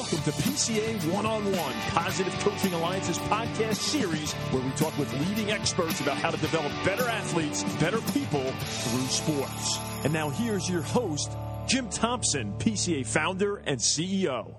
Welcome 0.00 0.22
to 0.22 0.30
PCA 0.30 1.12
One 1.12 1.26
on 1.26 1.44
One, 1.44 1.74
Positive 1.90 2.32
Coaching 2.38 2.72
Alliance's 2.72 3.18
podcast 3.18 3.76
series 3.76 4.32
where 4.32 4.62
we 4.62 4.70
talk 4.70 4.96
with 4.96 5.12
leading 5.28 5.50
experts 5.50 6.00
about 6.00 6.16
how 6.16 6.30
to 6.30 6.38
develop 6.38 6.72
better 6.86 7.06
athletes, 7.06 7.64
better 7.78 8.00
people 8.12 8.40
through 8.40 9.06
sports. 9.08 9.78
And 10.02 10.10
now 10.10 10.30
here's 10.30 10.70
your 10.70 10.80
host, 10.80 11.30
Jim 11.66 11.90
Thompson, 11.90 12.54
PCA 12.54 13.06
founder 13.06 13.56
and 13.58 13.78
CEO. 13.78 14.54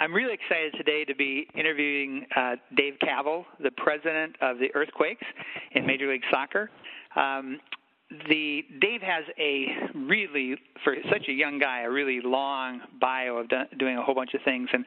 I'm 0.00 0.14
really 0.14 0.32
excited 0.32 0.72
today 0.78 1.04
to 1.04 1.14
be 1.14 1.46
interviewing 1.54 2.24
uh, 2.34 2.56
Dave 2.74 2.94
Kaval, 3.02 3.44
the 3.62 3.72
president 3.76 4.36
of 4.40 4.56
the 4.60 4.68
Earthquakes 4.74 5.26
in 5.72 5.86
Major 5.86 6.10
League 6.10 6.24
Soccer. 6.32 6.70
Um, 7.16 7.60
the 8.28 8.62
Dave 8.80 9.02
has 9.02 9.24
a 9.38 9.66
really, 9.94 10.56
for 10.82 10.96
such 11.12 11.28
a 11.28 11.32
young 11.32 11.58
guy, 11.60 11.82
a 11.82 11.90
really 11.90 12.20
long 12.22 12.80
bio 13.00 13.36
of 13.36 13.48
do, 13.48 13.62
doing 13.78 13.96
a 13.96 14.02
whole 14.02 14.16
bunch 14.16 14.34
of 14.34 14.40
things, 14.44 14.68
and 14.72 14.84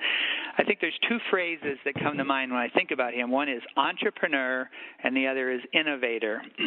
I 0.58 0.64
think 0.64 0.80
there's 0.82 0.98
two 1.08 1.20
phrases 1.30 1.78
that 1.86 1.94
come 1.96 2.18
to 2.18 2.26
mind 2.26 2.52
when 2.52 2.60
I 2.60 2.68
think 2.70 2.92
about 2.92 3.14
him. 3.14 3.32
One 3.32 3.48
is 3.48 3.62
entrepreneur, 3.78 4.70
and 5.04 5.16
the 5.16 5.28
other 5.28 5.52
is 5.52 5.62
innovator. 5.74 6.42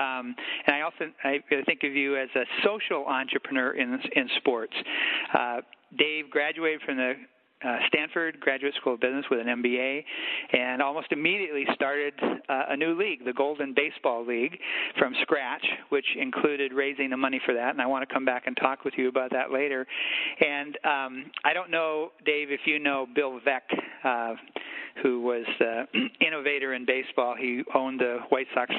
um, 0.00 0.34
and 0.66 0.76
I 0.76 0.82
often 0.82 1.14
I 1.24 1.38
think 1.64 1.80
of 1.82 1.94
you 1.94 2.18
as 2.18 2.28
a 2.36 2.44
social 2.62 3.06
entrepreneur 3.06 3.72
in 3.72 3.98
in 4.14 4.28
sports. 4.36 4.74
Uh, 5.32 5.60
Dave 5.98 6.30
graduated 6.30 6.80
from 6.82 6.96
the 6.96 7.14
uh, 7.64 7.76
Stanford 7.88 8.40
Graduate 8.40 8.74
School 8.80 8.94
of 8.94 9.00
Business 9.00 9.24
with 9.30 9.40
an 9.40 9.46
MBA, 9.46 10.04
and 10.52 10.82
almost 10.82 11.12
immediately 11.12 11.64
started 11.74 12.14
uh, 12.48 12.64
a 12.70 12.76
new 12.76 12.98
league, 12.98 13.24
the 13.24 13.32
Golden 13.32 13.74
Baseball 13.74 14.26
League, 14.26 14.58
from 14.98 15.14
scratch, 15.22 15.64
which 15.90 16.06
included 16.18 16.72
raising 16.72 17.10
the 17.10 17.16
money 17.16 17.40
for 17.44 17.54
that. 17.54 17.70
And 17.70 17.80
I 17.80 17.86
want 17.86 18.08
to 18.08 18.12
come 18.12 18.24
back 18.24 18.44
and 18.46 18.56
talk 18.56 18.84
with 18.84 18.94
you 18.96 19.08
about 19.08 19.30
that 19.30 19.52
later. 19.52 19.86
And 20.40 20.76
um, 20.84 21.30
I 21.44 21.52
don't 21.52 21.70
know, 21.70 22.12
Dave, 22.24 22.50
if 22.50 22.60
you 22.66 22.78
know 22.78 23.06
Bill 23.14 23.40
Veeck. 23.46 23.60
Uh, 24.04 24.34
who 25.02 25.22
was 25.22 25.46
uh, 25.60 25.84
innovator 26.26 26.74
in 26.74 26.84
baseball. 26.84 27.34
He 27.38 27.62
owned 27.74 28.00
the 28.00 28.18
White 28.28 28.46
Sox 28.54 28.70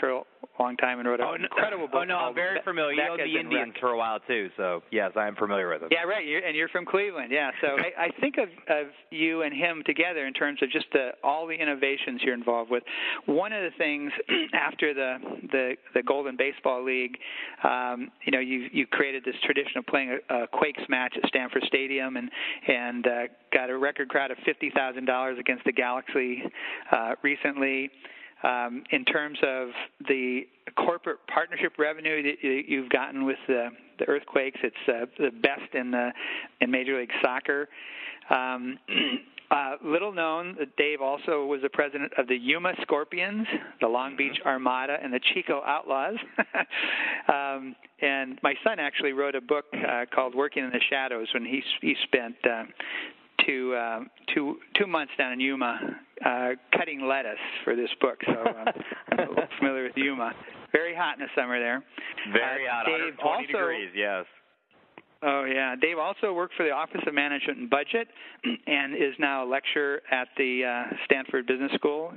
long 0.59 0.77
time 0.77 0.99
and 0.99 1.07
wrote 1.07 1.19
an 1.19 1.27
oh, 1.29 1.35
incredible 1.35 1.87
book. 1.87 2.01
Oh 2.01 2.03
no, 2.03 2.17
I'm 2.17 2.35
very 2.35 2.59
familiar. 2.63 2.93
You 2.93 3.11
owned 3.11 3.21
the 3.21 3.39
Indians 3.39 3.73
for 3.79 3.89
a 3.89 3.97
while 3.97 4.19
too, 4.27 4.49
so 4.55 4.81
yes, 4.91 5.11
I 5.15 5.27
am 5.27 5.35
familiar 5.35 5.69
with 5.69 5.81
them. 5.81 5.89
Yeah, 5.91 6.03
right. 6.03 6.25
You're, 6.25 6.45
and 6.45 6.55
you're 6.55 6.69
from 6.69 6.85
Cleveland, 6.85 7.31
yeah. 7.31 7.51
So 7.61 7.67
I, 7.77 8.05
I 8.05 8.21
think 8.21 8.35
of, 8.37 8.49
of 8.69 8.87
you 9.09 9.41
and 9.41 9.53
him 9.53 9.83
together 9.85 10.27
in 10.27 10.33
terms 10.33 10.59
of 10.61 10.69
just 10.69 10.85
the, 10.93 11.09
all 11.23 11.47
the 11.47 11.55
innovations 11.55 12.21
you're 12.23 12.33
involved 12.33 12.69
with. 12.69 12.83
One 13.25 13.51
of 13.51 13.63
the 13.63 13.75
things 13.77 14.11
after 14.53 14.93
the 14.93 15.17
the, 15.51 15.75
the 15.95 16.03
Golden 16.03 16.37
Baseball 16.37 16.83
League, 16.83 17.17
um, 17.63 18.11
you 18.25 18.31
know, 18.31 18.39
you 18.39 18.67
you 18.71 18.85
created 18.87 19.23
this 19.25 19.35
tradition 19.43 19.77
of 19.77 19.85
playing 19.87 20.19
a, 20.29 20.43
a 20.43 20.47
Quakes 20.47 20.83
match 20.89 21.15
at 21.21 21.27
Stanford 21.29 21.63
Stadium 21.67 22.17
and 22.17 22.29
and 22.67 23.07
uh, 23.07 23.21
got 23.51 23.69
a 23.69 23.77
record 23.77 24.09
crowd 24.09 24.31
of 24.31 24.37
fifty 24.45 24.71
thousand 24.75 25.05
dollars 25.05 25.37
against 25.39 25.63
the 25.65 25.71
Galaxy 25.71 26.43
uh, 26.91 27.15
recently. 27.23 27.89
Um, 28.43 28.83
in 28.91 29.05
terms 29.05 29.37
of 29.41 29.69
the 30.07 30.41
corporate 30.75 31.19
partnership 31.33 31.73
revenue 31.77 32.23
that 32.23 32.65
you've 32.67 32.89
gotten 32.89 33.25
with 33.25 33.37
the, 33.47 33.69
the 33.99 34.05
earthquakes, 34.05 34.59
it's 34.63 34.75
uh, 34.87 35.05
the 35.17 35.31
best 35.31 35.73
in 35.73 35.91
the 35.91 36.11
in 36.61 36.69
Major 36.69 36.99
League 36.99 37.11
Soccer. 37.21 37.69
Um, 38.29 38.77
uh, 39.51 39.75
little 39.83 40.11
known, 40.11 40.57
Dave 40.77 41.01
also 41.01 41.45
was 41.45 41.61
the 41.61 41.69
president 41.69 42.11
of 42.17 42.27
the 42.27 42.35
Yuma 42.35 42.73
Scorpions, 42.81 43.47
the 43.79 43.87
Long 43.87 44.11
mm-hmm. 44.11 44.17
Beach 44.17 44.39
Armada, 44.45 44.97
and 45.01 45.13
the 45.13 45.19
Chico 45.33 45.61
Outlaws. 45.65 46.15
um, 47.33 47.75
and 48.01 48.39
my 48.43 48.55
son 48.63 48.79
actually 48.79 49.13
wrote 49.13 49.35
a 49.35 49.41
book 49.41 49.65
uh, 49.73 50.05
called 50.13 50.35
"Working 50.35 50.63
in 50.65 50.71
the 50.71 50.81
Shadows" 50.89 51.27
when 51.33 51.45
he 51.45 51.61
he 51.81 51.95
spent 52.03 52.35
uh, 52.43 52.63
two 53.45 53.75
uh, 53.75 53.99
two 54.33 54.57
two 54.77 54.87
months 54.87 55.13
down 55.17 55.33
in 55.33 55.39
Yuma 55.39 55.79
uh, 56.25 56.49
cutting 56.77 57.05
lettuce 57.07 57.37
for 57.63 57.75
this 57.75 57.89
book, 57.99 58.17
so 58.25 58.33
uh, 58.33 58.71
I'm 59.11 59.47
familiar 59.59 59.83
with 59.83 59.97
Yuma. 59.97 60.31
Very 60.71 60.95
hot 60.95 61.19
in 61.19 61.25
the 61.25 61.31
summer 61.39 61.59
there. 61.59 61.83
Very 62.31 62.67
uh, 62.67 62.71
hot, 62.71 62.85
Dave 62.85 63.13
120 63.17 63.23
also, 63.23 63.47
degrees. 63.47 63.89
Yes. 63.95 64.25
Oh 65.25 65.45
yeah, 65.45 65.75
Dave 65.79 65.97
also 65.97 66.33
worked 66.33 66.55
for 66.55 66.63
the 66.65 66.71
Office 66.71 67.01
of 67.07 67.13
Management 67.13 67.59
and 67.59 67.69
Budget, 67.69 68.09
and 68.67 68.93
is 68.93 69.13
now 69.19 69.45
a 69.45 69.47
lecturer 69.47 70.01
at 70.11 70.27
the 70.37 70.63
uh, 70.65 70.95
Stanford 71.05 71.47
Business 71.47 71.71
School. 71.75 72.11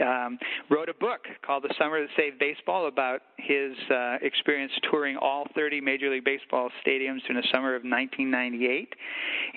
Um, 0.00 0.38
wrote 0.70 0.88
a 0.88 0.94
book 0.94 1.20
called 1.44 1.64
"The 1.64 1.74
Summer 1.78 2.00
That 2.00 2.08
Saved 2.16 2.38
Baseball" 2.38 2.88
about 2.88 3.20
his 3.36 3.72
uh, 3.90 4.16
experience 4.22 4.72
touring 4.90 5.16
all 5.18 5.46
30 5.54 5.82
Major 5.82 6.08
League 6.10 6.24
Baseball 6.24 6.70
stadiums 6.86 7.20
during 7.26 7.42
the 7.42 7.48
summer 7.52 7.74
of 7.74 7.82
1998. 7.82 8.94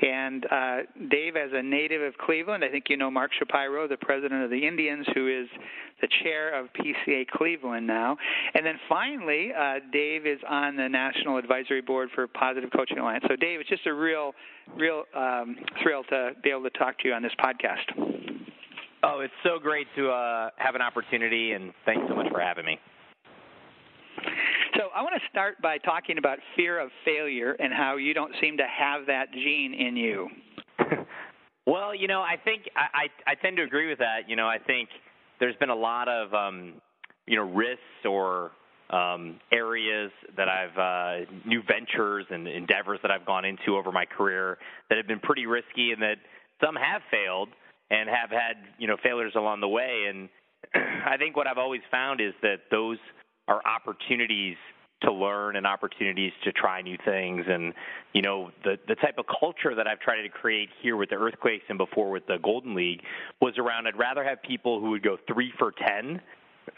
And 0.01 0.45
uh, 0.51 0.77
Dave, 1.09 1.37
as 1.37 1.51
a 1.53 1.63
native 1.63 2.01
of 2.01 2.17
Cleveland, 2.17 2.63
I 2.63 2.69
think 2.69 2.85
you 2.89 2.97
know 2.97 3.09
Mark 3.09 3.31
Shapiro, 3.39 3.87
the 3.87 3.97
president 3.97 4.43
of 4.43 4.49
the 4.49 4.67
Indians, 4.67 5.05
who 5.13 5.27
is 5.27 5.47
the 6.01 6.07
chair 6.23 6.59
of 6.59 6.67
PCA 6.73 7.27
Cleveland 7.27 7.87
now. 7.87 8.17
And 8.53 8.65
then 8.65 8.79
finally, 8.89 9.51
uh, 9.57 9.75
Dave 9.93 10.25
is 10.25 10.39
on 10.49 10.75
the 10.75 10.89
National 10.89 11.37
Advisory 11.37 11.81
Board 11.81 12.09
for 12.13 12.27
Positive 12.27 12.71
Coaching 12.81 12.97
Alliance. 12.97 13.23
So, 13.27 13.35
Dave, 13.35 13.59
it's 13.59 13.69
just 13.69 13.85
a 13.85 13.93
real, 13.93 14.33
real 14.75 15.03
um, 15.15 15.55
thrill 15.83 16.03
to 16.05 16.31
be 16.43 16.49
able 16.49 16.63
to 16.63 16.71
talk 16.71 16.97
to 16.99 17.07
you 17.07 17.13
on 17.13 17.21
this 17.21 17.31
podcast. 17.39 17.85
Oh, 19.03 19.19
it's 19.19 19.33
so 19.43 19.59
great 19.61 19.85
to 19.95 20.09
uh, 20.09 20.49
have 20.57 20.73
an 20.73 20.81
opportunity, 20.81 21.51
and 21.51 21.73
thanks 21.85 22.01
so 22.09 22.15
much 22.15 22.25
for 22.31 22.39
having 22.39 22.65
me. 22.65 22.79
So 24.77 24.87
I 24.95 25.03
want 25.03 25.13
to 25.13 25.21
start 25.29 25.61
by 25.61 25.77
talking 25.77 26.17
about 26.17 26.39
fear 26.55 26.79
of 26.79 26.89
failure 27.05 27.51
and 27.59 27.71
how 27.71 27.97
you 27.97 28.15
don't 28.15 28.33
seem 28.41 28.57
to 28.57 28.65
have 28.65 29.05
that 29.05 29.31
gene 29.31 29.75
in 29.75 29.95
you. 29.95 30.27
well, 31.67 31.93
you 31.93 32.07
know, 32.07 32.21
I 32.21 32.35
think 32.43 32.63
I, 32.75 33.05
I 33.27 33.31
I 33.31 33.35
tend 33.35 33.57
to 33.57 33.63
agree 33.63 33.89
with 33.89 33.99
that. 33.99 34.27
You 34.27 34.35
know, 34.35 34.47
I 34.47 34.57
think 34.57 34.89
there's 35.39 35.55
been 35.57 35.69
a 35.69 35.75
lot 35.75 36.07
of 36.07 36.33
um, 36.33 36.81
you 37.27 37.35
know 37.35 37.43
risks 37.43 38.05
or 38.09 38.51
um, 38.91 39.39
areas 39.51 40.11
that 40.35 40.47
I've 40.49 40.77
uh, 40.77 41.31
new 41.45 41.61
ventures 41.63 42.25
and 42.29 42.47
endeavors 42.47 42.99
that 43.01 43.11
I've 43.11 43.25
gone 43.25 43.45
into 43.45 43.77
over 43.77 43.91
my 43.91 44.05
career 44.05 44.57
that 44.89 44.97
have 44.97 45.07
been 45.07 45.19
pretty 45.19 45.45
risky, 45.45 45.91
and 45.91 46.01
that 46.01 46.17
some 46.63 46.75
have 46.75 47.01
failed 47.09 47.49
and 47.89 48.09
have 48.09 48.29
had 48.29 48.57
you 48.77 48.87
know 48.87 48.97
failures 49.01 49.33
along 49.35 49.61
the 49.61 49.69
way. 49.69 50.05
And 50.09 50.29
I 51.05 51.17
think 51.17 51.35
what 51.35 51.47
I've 51.47 51.57
always 51.57 51.81
found 51.89 52.21
is 52.21 52.33
that 52.41 52.61
those 52.69 52.97
are 53.47 53.61
opportunities 53.65 54.57
to 55.03 55.11
learn 55.11 55.55
and 55.55 55.65
opportunities 55.65 56.31
to 56.43 56.51
try 56.51 56.81
new 56.81 56.97
things 57.03 57.43
and 57.47 57.73
you 58.13 58.21
know 58.21 58.51
the 58.63 58.77
the 58.87 58.95
type 58.95 59.15
of 59.17 59.25
culture 59.39 59.73
that 59.75 59.87
I've 59.87 59.99
tried 59.99 60.21
to 60.21 60.29
create 60.29 60.69
here 60.81 60.95
with 60.95 61.09
the 61.09 61.15
earthquakes 61.15 61.63
and 61.69 61.77
before 61.77 62.11
with 62.11 62.27
the 62.27 62.37
golden 62.43 62.75
league 62.75 63.01
was 63.41 63.55
around 63.57 63.87
I'd 63.87 63.97
rather 63.97 64.23
have 64.23 64.41
people 64.43 64.79
who 64.79 64.91
would 64.91 65.01
go 65.01 65.17
3 65.27 65.53
for 65.57 65.71
10 65.71 66.21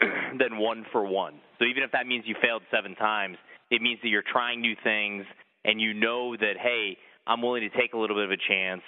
than 0.38 0.58
1 0.58 0.86
for 0.92 1.04
1 1.04 1.34
so 1.58 1.64
even 1.64 1.82
if 1.82 1.92
that 1.92 2.06
means 2.06 2.24
you 2.26 2.34
failed 2.42 2.62
7 2.70 2.94
times 2.96 3.36
it 3.70 3.82
means 3.82 3.98
that 4.02 4.08
you're 4.08 4.22
trying 4.30 4.60
new 4.60 4.74
things 4.82 5.24
and 5.64 5.80
you 5.80 5.94
know 5.94 6.36
that 6.36 6.54
hey 6.60 6.96
I'm 7.26 7.40
willing 7.40 7.68
to 7.68 7.76
take 7.78 7.94
a 7.94 7.98
little 7.98 8.16
bit 8.16 8.24
of 8.24 8.30
a 8.30 8.42
chance 8.48 8.82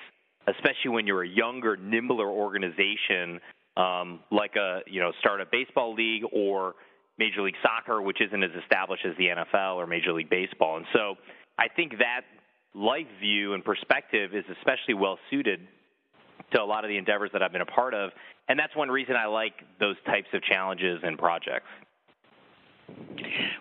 especially 0.48 0.90
when 0.90 1.06
you're 1.06 1.24
a 1.24 1.28
younger 1.28 1.76
nimbler 1.76 2.28
organization 2.28 3.40
um, 3.76 4.20
like 4.30 4.56
a 4.56 4.80
you 4.86 5.00
know 5.00 5.12
start 5.20 5.40
a 5.40 5.46
baseball 5.50 5.94
league 5.94 6.22
or 6.32 6.74
Major 7.18 7.42
League 7.42 7.56
Soccer, 7.62 8.02
which 8.02 8.20
isn't 8.20 8.42
as 8.42 8.50
established 8.62 9.04
as 9.06 9.16
the 9.16 9.28
NFL 9.28 9.76
or 9.76 9.86
Major 9.86 10.12
League 10.12 10.30
Baseball. 10.30 10.76
And 10.76 10.86
so 10.92 11.14
I 11.58 11.68
think 11.74 11.92
that 11.98 12.22
life 12.74 13.06
view 13.20 13.54
and 13.54 13.64
perspective 13.64 14.34
is 14.34 14.44
especially 14.58 14.94
well 14.94 15.18
suited 15.30 15.60
to 16.52 16.60
a 16.60 16.64
lot 16.64 16.84
of 16.84 16.88
the 16.88 16.96
endeavors 16.96 17.30
that 17.32 17.42
I've 17.42 17.52
been 17.52 17.62
a 17.62 17.66
part 17.66 17.94
of. 17.94 18.10
And 18.48 18.58
that's 18.58 18.74
one 18.76 18.88
reason 18.88 19.16
I 19.16 19.26
like 19.26 19.54
those 19.80 19.96
types 20.06 20.28
of 20.32 20.42
challenges 20.42 21.00
and 21.02 21.18
projects. 21.18 21.66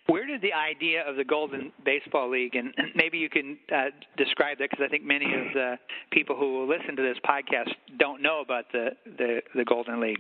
Where 0.08 0.28
did 0.28 0.42
the 0.42 0.54
idea 0.54 1.08
of 1.08 1.16
the 1.16 1.24
Golden 1.24 1.72
Baseball 1.84 2.30
League, 2.30 2.56
and 2.56 2.74
maybe 2.96 3.18
you 3.18 3.30
can 3.30 3.58
uh, 3.74 3.86
describe 4.18 4.60
that 4.60 4.70
because 4.70 4.84
I 4.86 4.90
think 4.90 5.04
many 5.04 5.26
of 5.26 5.54
the 5.54 5.76
people 6.12 6.36
who 6.36 6.60
will 6.60 6.68
listen 6.68 6.96
to 6.96 7.02
this 7.02 7.18
podcast 7.28 7.74
don't 7.98 8.22
know 8.22 8.42
about 8.42 8.66
the, 8.72 8.90
the, 9.18 9.42
the 9.56 9.66
Golden 9.66 10.00
League. 10.00 10.20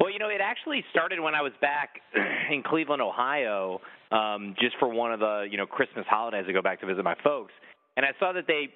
Well, 0.00 0.10
you 0.10 0.18
know, 0.18 0.28
it 0.28 0.40
actually 0.42 0.84
started 0.90 1.20
when 1.20 1.34
I 1.34 1.42
was 1.42 1.52
back 1.60 2.00
in 2.50 2.62
Cleveland, 2.62 3.00
Ohio, 3.00 3.80
um, 4.10 4.54
just 4.60 4.76
for 4.78 4.88
one 4.88 5.12
of 5.12 5.20
the 5.20 5.46
you 5.50 5.56
know 5.56 5.66
Christmas 5.66 6.04
holidays. 6.08 6.44
I 6.48 6.52
go 6.52 6.60
back 6.60 6.80
to 6.80 6.86
visit 6.86 7.04
my 7.04 7.16
folks, 7.22 7.52
and 7.96 8.04
I 8.04 8.10
saw 8.18 8.32
that 8.32 8.46
they 8.46 8.68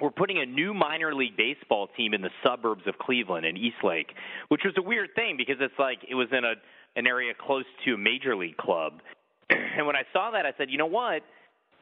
were 0.00 0.10
putting 0.10 0.38
a 0.38 0.46
new 0.46 0.74
minor 0.74 1.14
league 1.14 1.36
baseball 1.36 1.88
team 1.96 2.14
in 2.14 2.22
the 2.22 2.30
suburbs 2.44 2.82
of 2.86 2.98
Cleveland 2.98 3.46
in 3.46 3.56
Eastlake, 3.56 4.12
which 4.48 4.62
was 4.64 4.74
a 4.76 4.82
weird 4.82 5.10
thing 5.14 5.36
because 5.36 5.56
it's 5.60 5.78
like 5.78 5.98
it 6.08 6.14
was 6.14 6.28
in 6.32 6.44
a 6.44 6.54
an 6.96 7.06
area 7.06 7.32
close 7.38 7.64
to 7.84 7.94
a 7.94 7.98
major 7.98 8.34
league 8.34 8.56
club. 8.56 8.94
and 9.50 9.86
when 9.86 9.94
I 9.94 10.02
saw 10.12 10.32
that, 10.32 10.46
I 10.46 10.52
said, 10.58 10.68
you 10.70 10.78
know 10.78 10.86
what? 10.86 11.22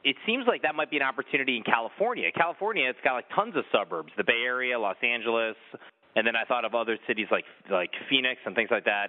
It 0.04 0.16
seems 0.26 0.44
like 0.46 0.62
that 0.62 0.74
might 0.74 0.90
be 0.90 0.98
an 0.98 1.02
opportunity 1.02 1.56
in 1.56 1.62
California. 1.62 2.30
California, 2.36 2.88
it's 2.88 2.98
got 3.02 3.14
like 3.14 3.26
tons 3.34 3.56
of 3.56 3.64
suburbs, 3.72 4.12
the 4.16 4.24
Bay 4.24 4.42
Area, 4.44 4.78
Los 4.78 4.96
Angeles, 5.02 5.56
and 6.14 6.26
then 6.26 6.36
I 6.36 6.44
thought 6.44 6.64
of 6.64 6.74
other 6.74 6.98
cities 7.06 7.26
like 7.30 7.44
like 7.70 7.90
Phoenix 8.10 8.40
and 8.44 8.54
things 8.54 8.68
like 8.70 8.84
that. 8.84 9.08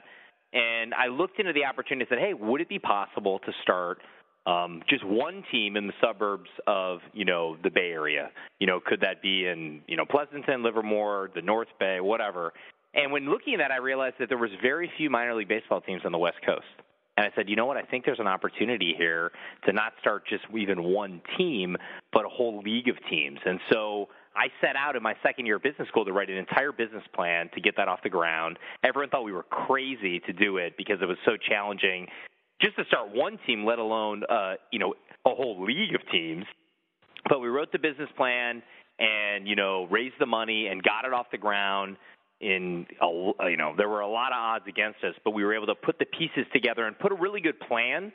And 0.53 0.93
I 0.93 1.07
looked 1.07 1.39
into 1.39 1.53
the 1.53 1.65
opportunity 1.65 2.07
and 2.09 2.17
said, 2.17 2.25
hey, 2.25 2.33
would 2.33 2.61
it 2.61 2.69
be 2.69 2.79
possible 2.79 3.39
to 3.39 3.51
start 3.63 3.99
um, 4.47 4.81
just 4.89 5.03
one 5.05 5.43
team 5.51 5.75
in 5.75 5.87
the 5.87 5.93
suburbs 6.01 6.49
of 6.65 6.99
you 7.13 7.25
know 7.25 7.57
the 7.63 7.69
Bay 7.69 7.91
Area. 7.91 8.31
You 8.59 8.67
know, 8.67 8.79
could 8.79 9.01
that 9.01 9.21
be 9.21 9.45
in 9.45 9.81
you 9.87 9.97
know 9.97 10.05
Pleasanton, 10.05 10.63
Livermore, 10.63 11.29
the 11.35 11.41
North 11.41 11.67
Bay, 11.79 11.99
whatever? 11.99 12.53
And 12.93 13.11
when 13.11 13.29
looking 13.29 13.53
at 13.55 13.57
that, 13.57 13.71
I 13.71 13.77
realized 13.77 14.15
that 14.19 14.29
there 14.29 14.37
was 14.37 14.49
very 14.61 14.89
few 14.97 15.09
minor 15.09 15.35
league 15.35 15.49
baseball 15.49 15.81
teams 15.81 16.01
on 16.05 16.11
the 16.11 16.17
West 16.17 16.37
Coast. 16.45 16.65
And 17.17 17.25
I 17.25 17.35
said, 17.35 17.49
you 17.49 17.55
know 17.55 17.65
what? 17.65 17.77
I 17.77 17.81
think 17.81 18.05
there's 18.05 18.19
an 18.19 18.27
opportunity 18.27 18.93
here 18.97 19.31
to 19.65 19.73
not 19.73 19.93
start 19.99 20.23
just 20.27 20.43
even 20.55 20.83
one 20.83 21.21
team, 21.37 21.75
but 22.13 22.25
a 22.25 22.29
whole 22.29 22.61
league 22.61 22.87
of 22.87 22.95
teams. 23.09 23.39
And 23.43 23.59
so 23.71 24.07
I 24.35 24.47
set 24.61 24.75
out 24.75 24.95
in 24.95 25.01
my 25.01 25.15
second 25.23 25.47
year 25.47 25.55
of 25.55 25.63
business 25.63 25.87
school 25.87 26.05
to 26.05 26.13
write 26.13 26.29
an 26.29 26.37
entire 26.37 26.71
business 26.71 27.03
plan 27.13 27.49
to 27.55 27.61
get 27.61 27.75
that 27.77 27.87
off 27.87 27.99
the 28.03 28.09
ground. 28.09 28.59
Everyone 28.83 29.09
thought 29.09 29.23
we 29.23 29.31
were 29.31 29.43
crazy 29.43 30.19
to 30.21 30.33
do 30.33 30.57
it 30.57 30.77
because 30.77 30.99
it 31.01 31.07
was 31.07 31.17
so 31.25 31.37
challenging 31.37 32.07
just 32.61 32.75
to 32.77 32.85
start 32.85 33.13
one 33.13 33.37
team, 33.45 33.65
let 33.65 33.79
alone 33.79 34.23
uh, 34.29 34.55
you 34.71 34.79
know 34.79 34.93
a 35.25 35.29
whole 35.29 35.63
league 35.63 35.95
of 35.95 36.01
teams. 36.11 36.45
But 37.29 37.39
we 37.39 37.47
wrote 37.47 37.71
the 37.71 37.79
business 37.79 38.09
plan 38.15 38.63
and 38.99 39.47
you 39.47 39.55
know 39.55 39.87
raised 39.89 40.15
the 40.19 40.25
money 40.25 40.67
and 40.67 40.81
got 40.81 41.05
it 41.05 41.13
off 41.13 41.27
the 41.31 41.37
ground 41.37 41.97
in 42.39 42.85
a, 43.01 43.49
you 43.49 43.57
know 43.57 43.73
there 43.77 43.89
were 43.89 44.01
a 44.01 44.09
lot 44.09 44.31
of 44.31 44.37
odds 44.37 44.65
against 44.67 45.03
us, 45.03 45.13
but 45.23 45.31
we 45.31 45.43
were 45.43 45.55
able 45.55 45.67
to 45.67 45.75
put 45.75 45.99
the 45.99 46.05
pieces 46.05 46.45
together 46.53 46.85
and 46.85 46.97
put 46.99 47.11
a 47.11 47.15
really 47.15 47.41
good 47.41 47.59
plan. 47.61 48.11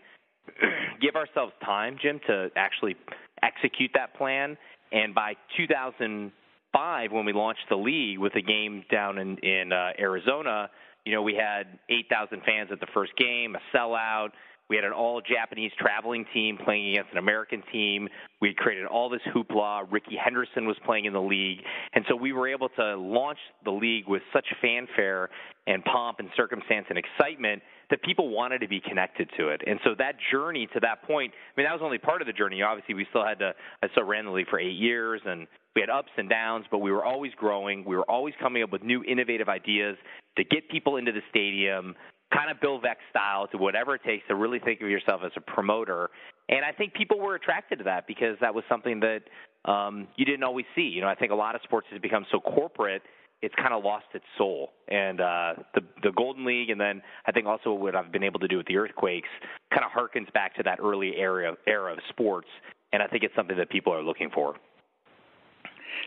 give 1.01 1.15
ourselves 1.15 1.53
time, 1.65 1.97
Jim, 2.03 2.21
to 2.27 2.49
actually 2.57 2.97
execute 3.43 3.91
that 3.95 4.15
plan. 4.17 4.57
And 4.91 5.15
by 5.15 5.35
2005, 5.57 7.13
when 7.13 7.25
we 7.25 7.33
launched 7.33 7.67
the 7.71 7.77
league 7.77 8.19
with 8.19 8.35
a 8.35 8.43
game 8.43 8.85
down 8.91 9.19
in 9.19 9.39
in 9.39 9.73
uh, 9.73 9.91
Arizona, 9.99 10.71
you 11.05 11.13
know 11.13 11.23
we 11.23 11.35
had 11.35 11.79
8,000 11.89 12.43
fans 12.45 12.71
at 12.73 12.81
the 12.81 12.87
first 12.95 13.13
game, 13.17 13.57
a 13.57 13.77
sellout. 13.77 14.31
We 14.73 14.77
had 14.77 14.87
an 14.87 14.93
all 14.93 15.21
Japanese 15.21 15.71
traveling 15.79 16.25
team 16.33 16.57
playing 16.57 16.93
against 16.93 17.13
an 17.13 17.19
American 17.19 17.63
team. 17.71 18.09
We 18.41 18.55
created 18.55 18.87
all 18.87 19.11
this 19.11 19.21
hoopla. 19.35 19.87
Rickey 19.91 20.17
Henderson 20.17 20.67
was 20.67 20.77
playing 20.87 21.05
in 21.05 21.13
the 21.13 21.21
league. 21.21 21.59
And 21.93 22.07
so 22.09 22.17
we 22.17 22.33
were 22.33 22.49
able 22.49 22.71
to 22.71 22.97
launch 22.97 23.37
the 23.67 23.71
league 23.71 24.09
with 24.09 24.23
such 24.33 24.47
fanfare 24.63 25.29
and 25.67 25.85
pomp 25.85 26.21
and 26.21 26.31
circumstance 26.37 26.87
and 26.89 26.97
excitement 26.97 27.63
that 27.91 28.03
people 28.03 28.31
wanted 28.31 28.61
to 28.61 28.69
be 28.69 28.81
connected 28.81 29.29
to 29.37 29.49
it. 29.49 29.61
And 29.67 29.79
so 29.85 29.91
that 29.99 30.15
journey 30.33 30.67
to 30.73 30.81
that 30.81 31.03
point, 31.03 31.35
I 31.35 31.61
mean, 31.61 31.67
that 31.67 31.75
was 31.75 31.83
only 31.85 31.99
part 31.99 32.23
of 32.23 32.27
the 32.27 32.33
journey. 32.33 32.63
Obviously, 32.63 32.95
we 32.95 33.07
still 33.11 33.27
had 33.27 33.41
to, 33.41 33.53
I 33.83 33.89
still 33.91 34.05
ran 34.05 34.25
the 34.25 34.31
league 34.31 34.49
for 34.49 34.59
eight 34.59 34.79
years 34.79 35.21
and 35.27 35.47
we 35.75 35.83
had 35.83 35.91
ups 35.91 36.11
and 36.17 36.29
downs, 36.29 36.65
but 36.71 36.79
we 36.79 36.91
were 36.91 37.05
always 37.05 37.33
growing. 37.37 37.85
We 37.85 37.97
were 37.97 38.11
always 38.11 38.35
coming 38.41 38.63
up 38.63 38.73
with 38.73 38.83
new 38.83 39.05
innovative 39.05 39.49
ideas 39.49 39.97
to 40.37 40.45
get 40.45 40.69
people 40.71 40.97
into 40.97 41.13
the 41.13 41.23
stadium, 41.31 41.95
kind 42.33 42.51
of 42.51 42.61
Bill 42.61 42.81
Veeck 42.81 42.97
style 43.11 43.47
to 43.49 43.59
whatever 43.59 43.95
it 43.95 44.03
takes 44.05 44.27
to 44.29 44.35
really 44.35 44.59
think 44.59 44.81
of 44.81 44.89
yourself 44.89 45.21
as 45.25 45.33
a 45.37 45.41
promoter. 45.41 46.11
And 46.49 46.65
I 46.65 46.73
think 46.73 46.95
people 46.95 47.21
were 47.21 47.35
attracted 47.35 47.79
to 47.79 47.85
that 47.85 48.07
because 48.07 48.37
that 48.41 48.55
was 48.55 48.65
something 48.69 49.01
that 49.01 49.71
um, 49.71 50.09
you 50.17 50.25
didn't 50.25 50.43
always 50.43 50.67
see. 50.75 50.83
You 50.83 51.03
know, 51.03 51.09
I 51.09 51.15
think 51.15 51.31
a 51.33 51.37
lot 51.37 51.55
of 51.55 51.61
sports 51.63 51.87
has 51.91 52.01
become 52.01 52.27
so 52.33 52.41
corporate, 52.41 53.03
it's 53.43 53.55
kind 53.57 53.75
of 53.75 53.85
lost 53.85 54.07
its 54.15 54.25
soul. 54.39 54.71
And 54.89 55.21
uh, 55.21 55.55
the 55.75 55.83
the 56.03 56.13
Golden 56.13 56.45
League, 56.45 56.71
and 56.71 56.81
then 56.81 57.03
I 57.27 57.33
think 57.33 57.47
also 57.47 57.73
what 57.73 57.95
I've 57.95 58.13
been 58.13 58.23
able 58.23 58.41
to 58.41 58.49
do 58.49 58.57
with 58.57 58.67
the 58.67 58.77
Earthquakes, 58.77 59.29
kind 59.75 59.85
of 59.85 59.91
harkens 59.91 60.33
back 60.33 60.55
to 60.57 60.63
that 60.63 60.79
early 60.81 61.17
era 61.17 61.55
era 61.67 61.93
of 61.93 61.99
sports. 62.09 62.49
And 62.93 63.03
I 63.03 63.07
think 63.07 63.25
it's 63.25 63.35
something 63.35 63.57
that 63.57 63.71
people 63.71 63.93
are 63.93 64.03
looking 64.03 64.31
for. 64.33 64.55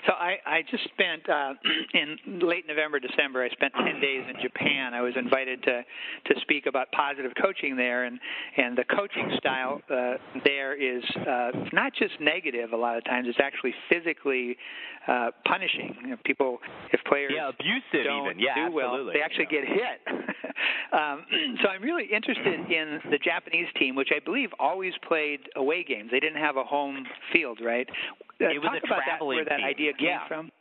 So 0.08 0.14
I, 0.14 0.38
I 0.46 0.62
just 0.70 0.84
spent 0.86 1.28
uh, 1.30 1.54
in 1.94 2.40
late 2.42 2.68
November, 2.68 3.00
December. 3.00 3.44
I 3.44 3.50
spent 3.50 3.74
ten 3.74 4.00
days 4.00 4.24
in 4.30 4.42
Japan. 4.42 4.94
I 4.94 5.02
was 5.02 5.14
invited 5.16 5.64
to 5.64 5.82
to 5.82 6.42
speak 6.42 6.66
about 6.66 6.92
positive 6.92 7.32
coaching 7.42 7.76
there, 7.76 8.06
and 8.06 8.20
and 8.58 8.78
the 8.78 8.84
coaching 8.84 9.32
style 9.38 9.82
uh, 9.90 10.14
there 10.44 10.76
is 10.76 11.04
uh, 11.16 11.52
not 11.74 11.94
just 11.98 12.14
negative. 12.20 12.74
A 12.74 12.78
lot 12.78 12.98
of 12.98 13.06
times, 13.06 13.28
it's 13.30 13.40
actually 13.42 13.74
physically 13.90 14.58
uh, 15.08 15.32
punishing. 15.48 15.96
You 16.02 16.10
know, 16.12 16.18
people, 16.26 16.60
if 16.92 17.00
players 17.06 17.32
yeah, 17.36 17.50
abusive 17.50 18.06
don't 18.06 18.26
even. 18.26 18.40
Yeah, 18.40 18.68
do 18.68 18.74
well, 18.74 18.94
absolutely. 18.94 19.14
they 19.14 19.22
actually 19.22 19.48
yeah. 19.52 19.62
get 19.62 19.68
hit. 19.68 20.56
um, 20.94 21.26
so 21.64 21.70
I'm 21.70 21.82
really 21.82 22.06
interested 22.06 22.60
in 22.72 23.00
the 23.12 23.18
Japanese 23.18 23.68
team, 23.78 23.96
which 23.96 24.10
I 24.16 24.20
believe 24.24 24.50
always 24.60 24.94
played 25.08 25.42
away 25.56 25.84
games. 25.84 26.10
They 26.12 26.20
didn't 26.20 26.42
have 26.42 26.58
a 26.58 26.64
home 26.64 27.06
field, 27.32 27.60
right? 27.64 27.88
Uh, 28.42 28.50
it 28.50 28.60
was 28.60 28.72
talk 28.72 28.84
a 28.84 28.86
about 28.86 29.04
traveling 29.04 29.38
that, 29.44 29.50
where 29.50 29.60
that 29.60 29.66
idea 29.66 29.94
came 29.94 30.08
yeah. 30.08 30.28
from. 30.28 30.52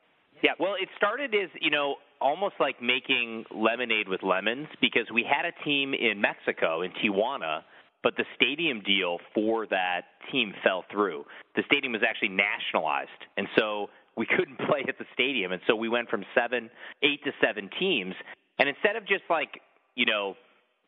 Yeah. 0.42 0.52
Well, 0.58 0.74
it 0.80 0.88
started 0.96 1.34
as 1.34 1.50
you 1.60 1.70
know 1.70 1.96
almost 2.20 2.54
like 2.60 2.80
making 2.82 3.44
lemonade 3.54 4.08
with 4.08 4.22
lemons 4.22 4.68
because 4.80 5.06
we 5.12 5.24
had 5.24 5.44
a 5.44 5.52
team 5.64 5.94
in 5.94 6.20
Mexico 6.20 6.82
in 6.82 6.92
Tijuana, 6.92 7.62
but 8.02 8.16
the 8.16 8.24
stadium 8.34 8.82
deal 8.82 9.18
for 9.34 9.66
that 9.66 10.02
team 10.30 10.52
fell 10.62 10.84
through. 10.90 11.24
The 11.56 11.62
stadium 11.66 11.92
was 11.92 12.02
actually 12.06 12.30
nationalized, 12.30 13.10
and 13.36 13.48
so 13.58 13.90
we 14.16 14.26
couldn't 14.36 14.58
play 14.58 14.84
at 14.88 14.98
the 14.98 15.06
stadium, 15.12 15.52
and 15.52 15.62
so 15.66 15.74
we 15.74 15.88
went 15.88 16.08
from 16.08 16.24
seven, 16.34 16.70
eight 17.02 17.22
to 17.24 17.32
seven 17.42 17.70
teams, 17.78 18.14
and 18.58 18.68
instead 18.68 18.96
of 18.96 19.06
just 19.06 19.24
like 19.28 19.60
you 19.94 20.06
know 20.06 20.36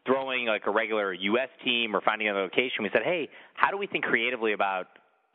throwing 0.06 0.47
like 0.47 0.62
a 0.67 0.71
regular 0.71 1.12
U.S. 1.12 1.49
team 1.65 1.94
or 1.94 2.00
finding 2.00 2.29
another 2.29 2.44
location, 2.44 2.85
we 2.85 2.91
said, 2.93 3.03
hey, 3.03 3.29
how 3.55 3.71
do 3.71 3.77
we 3.77 3.87
think 3.87 4.05
creatively 4.05 4.53
about 4.53 4.87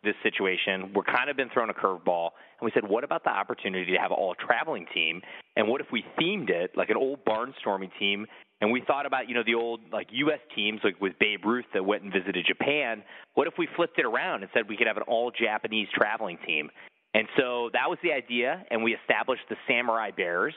this 0.04 0.16
situation. 0.24 0.92
We're 0.94 1.04
kind 1.04 1.30
of 1.30 1.38
been 1.38 1.50
thrown 1.50 1.70
a 1.70 1.74
curveball, 1.74 2.30
and 2.60 2.66
we 2.66 2.72
said, 2.74 2.88
what 2.88 3.04
about 3.04 3.24
the 3.24 3.30
opportunity 3.30 3.92
to 3.92 3.98
have 3.98 4.12
an 4.12 4.18
all 4.18 4.36
traveling 4.36 4.86
team? 4.94 5.22
And 5.56 5.68
what 5.68 5.82
if 5.82 5.88
we 5.92 6.04
themed 6.20 6.50
it 6.50 6.72
like 6.76 6.90
an 6.90 6.98
old 6.98 7.24
barnstorming 7.26 7.92
team? 8.00 8.26
And 8.62 8.72
we 8.72 8.82
thought 8.82 9.06
about, 9.06 9.28
you 9.28 9.36
know, 9.36 9.44
the 9.46 9.56
old 9.56 9.82
like 9.92 10.08
U.S. 10.12 10.40
teams, 10.56 10.82
like 10.84 11.00
with 11.02 11.14
Babe 11.20 11.46
Ruth 11.46 11.66
that 11.74 11.84
went 11.84 12.04
and 12.04 12.14
visited 12.14 12.46
Japan. 12.48 13.04
What 13.34 13.48
if 13.48 13.54
we 13.58 13.68
flipped 13.76 13.98
it 13.98 14.06
around 14.06 14.44
and 14.44 14.52
said 14.54 14.70
we 14.70 14.78
could 14.78 14.88
have 14.88 14.98
an 14.98 15.04
all 15.08 15.32
Japanese 15.32 15.88
traveling 15.94 16.38
team? 16.46 16.70
And 17.14 17.28
so 17.38 17.70
that 17.74 17.90
was 17.90 17.98
the 18.04 18.12
idea, 18.14 18.64
and 18.72 18.84
we 18.84 18.96
established 18.96 19.44
the 19.50 19.58
Samurai 19.68 20.12
Bears, 20.12 20.54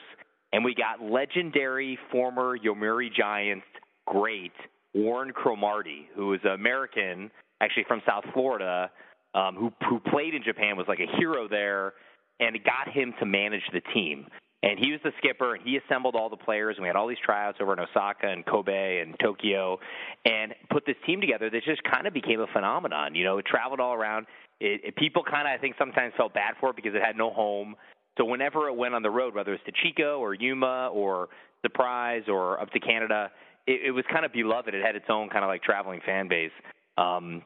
and 0.53 0.63
we 0.63 0.73
got 0.73 1.01
legendary 1.03 1.99
former 2.11 2.57
Yomiuri 2.57 3.13
Giants 3.13 3.65
great 4.07 4.53
Warren 4.93 5.31
Cromartie, 5.31 6.07
who 6.15 6.33
is 6.33 6.39
an 6.45 6.51
American, 6.51 7.29
actually 7.59 7.83
from 7.87 8.01
South 8.07 8.23
Florida, 8.33 8.89
um, 9.35 9.55
who 9.55 9.71
who 9.87 9.99
played 9.99 10.33
in 10.33 10.41
Japan, 10.43 10.77
was 10.77 10.87
like 10.87 10.99
a 10.99 11.17
hero 11.17 11.47
there, 11.47 11.93
and 12.39 12.55
it 12.55 12.63
got 12.63 12.91
him 12.91 13.13
to 13.19 13.25
manage 13.25 13.63
the 13.71 13.81
team. 13.93 14.25
And 14.63 14.79
he 14.79 14.91
was 14.91 14.99
the 15.03 15.11
skipper, 15.19 15.53
and 15.53 15.63
he 15.63 15.77
assembled 15.77 16.15
all 16.15 16.29
the 16.29 16.37
players, 16.37 16.75
and 16.77 16.81
we 16.81 16.87
had 16.87 16.95
all 16.95 17.07
these 17.07 17.19
tryouts 17.23 17.59
over 17.61 17.73
in 17.73 17.79
Osaka 17.79 18.27
and 18.27 18.43
Kobe 18.43 18.99
and 18.99 19.13
Tokyo, 19.21 19.77
and 20.25 20.55
put 20.71 20.87
this 20.87 20.95
team 21.05 21.21
together 21.21 21.51
that 21.51 21.63
just 21.63 21.83
kind 21.83 22.07
of 22.07 22.13
became 22.15 22.39
a 22.39 22.47
phenomenon. 22.47 23.13
You 23.13 23.25
know, 23.25 23.37
it 23.37 23.45
traveled 23.45 23.79
all 23.79 23.93
around. 23.93 24.25
It, 24.59 24.81
it, 24.83 24.95
people 24.95 25.21
kind 25.23 25.47
of, 25.47 25.53
I 25.53 25.57
think, 25.59 25.75
sometimes 25.77 26.13
felt 26.17 26.33
bad 26.33 26.55
for 26.59 26.71
it 26.71 26.77
because 26.77 26.95
it 26.95 27.01
had 27.03 27.15
no 27.15 27.29
home. 27.29 27.75
So 28.17 28.25
whenever 28.25 28.67
it 28.67 28.75
went 28.75 28.95
on 28.95 29.03
the 29.03 29.09
road, 29.11 29.35
whether 29.35 29.53
it's 29.53 29.63
to 29.65 29.71
Chico 29.83 30.17
or 30.19 30.33
Yuma 30.33 30.89
or 30.91 31.29
Surprise 31.61 32.23
or 32.27 32.59
up 32.59 32.71
to 32.71 32.79
Canada, 32.79 33.29
it, 33.67 33.87
it 33.87 33.91
was 33.91 34.05
kind 34.11 34.25
of 34.25 34.33
beloved. 34.33 34.73
It 34.73 34.83
had 34.83 34.95
its 34.95 35.05
own 35.09 35.29
kind 35.29 35.43
of 35.43 35.49
like 35.49 35.61
traveling 35.61 35.99
fan 36.05 36.27
base. 36.27 36.51
Um, 36.97 37.43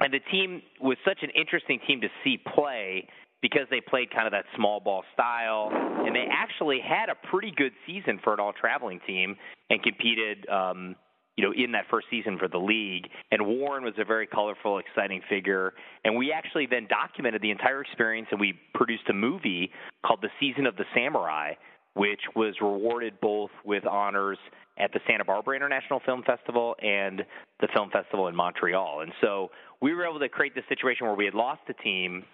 and 0.00 0.12
the 0.12 0.20
team 0.30 0.62
was 0.80 0.96
such 1.04 1.18
an 1.22 1.30
interesting 1.30 1.78
team 1.86 2.00
to 2.00 2.08
see 2.22 2.38
play 2.54 3.08
because 3.42 3.66
they 3.70 3.80
played 3.80 4.10
kind 4.10 4.26
of 4.26 4.32
that 4.32 4.44
small 4.56 4.80
ball 4.80 5.04
style, 5.12 5.70
and 5.72 6.16
they 6.16 6.24
actually 6.32 6.80
had 6.80 7.10
a 7.10 7.28
pretty 7.28 7.52
good 7.54 7.72
season 7.86 8.18
for 8.24 8.32
an 8.32 8.40
all 8.40 8.52
traveling 8.58 9.00
team 9.06 9.36
and 9.70 9.82
competed. 9.82 10.48
Um, 10.48 10.96
you 11.36 11.42
know, 11.42 11.52
in 11.52 11.72
that 11.72 11.84
first 11.90 12.06
season 12.10 12.38
for 12.38 12.46
the 12.46 12.58
league. 12.58 13.08
And 13.32 13.44
Warren 13.44 13.82
was 13.82 13.94
a 13.98 14.04
very 14.04 14.24
colorful, 14.24 14.78
exciting 14.78 15.20
figure. 15.28 15.72
And 16.04 16.16
we 16.16 16.30
actually 16.30 16.66
then 16.66 16.86
documented 16.88 17.42
the 17.42 17.50
entire 17.50 17.80
experience 17.80 18.28
and 18.30 18.38
we 18.38 18.54
produced 18.72 19.08
a 19.10 19.12
movie 19.12 19.72
called 20.06 20.20
The 20.22 20.28
Season 20.38 20.64
of 20.64 20.76
the 20.76 20.84
Samurai, 20.94 21.54
which 21.94 22.20
was 22.34 22.54
rewarded 22.60 23.14
both 23.20 23.50
with 23.64 23.86
honors 23.86 24.38
at 24.78 24.92
the 24.92 25.00
Santa 25.06 25.24
Barbara 25.24 25.56
International 25.56 26.00
Film 26.04 26.22
Festival 26.24 26.74
and 26.82 27.22
the 27.60 27.68
film 27.72 27.90
festival 27.90 28.26
in 28.26 28.34
Montreal. 28.34 29.00
And 29.02 29.12
so 29.20 29.50
we 29.80 29.94
were 29.94 30.04
able 30.04 30.18
to 30.18 30.28
create 30.28 30.54
this 30.54 30.64
situation 30.68 31.06
where 31.06 31.14
we 31.14 31.24
had 31.24 31.34
lost 31.34 31.60
the 31.68 31.74
team, 31.74 32.24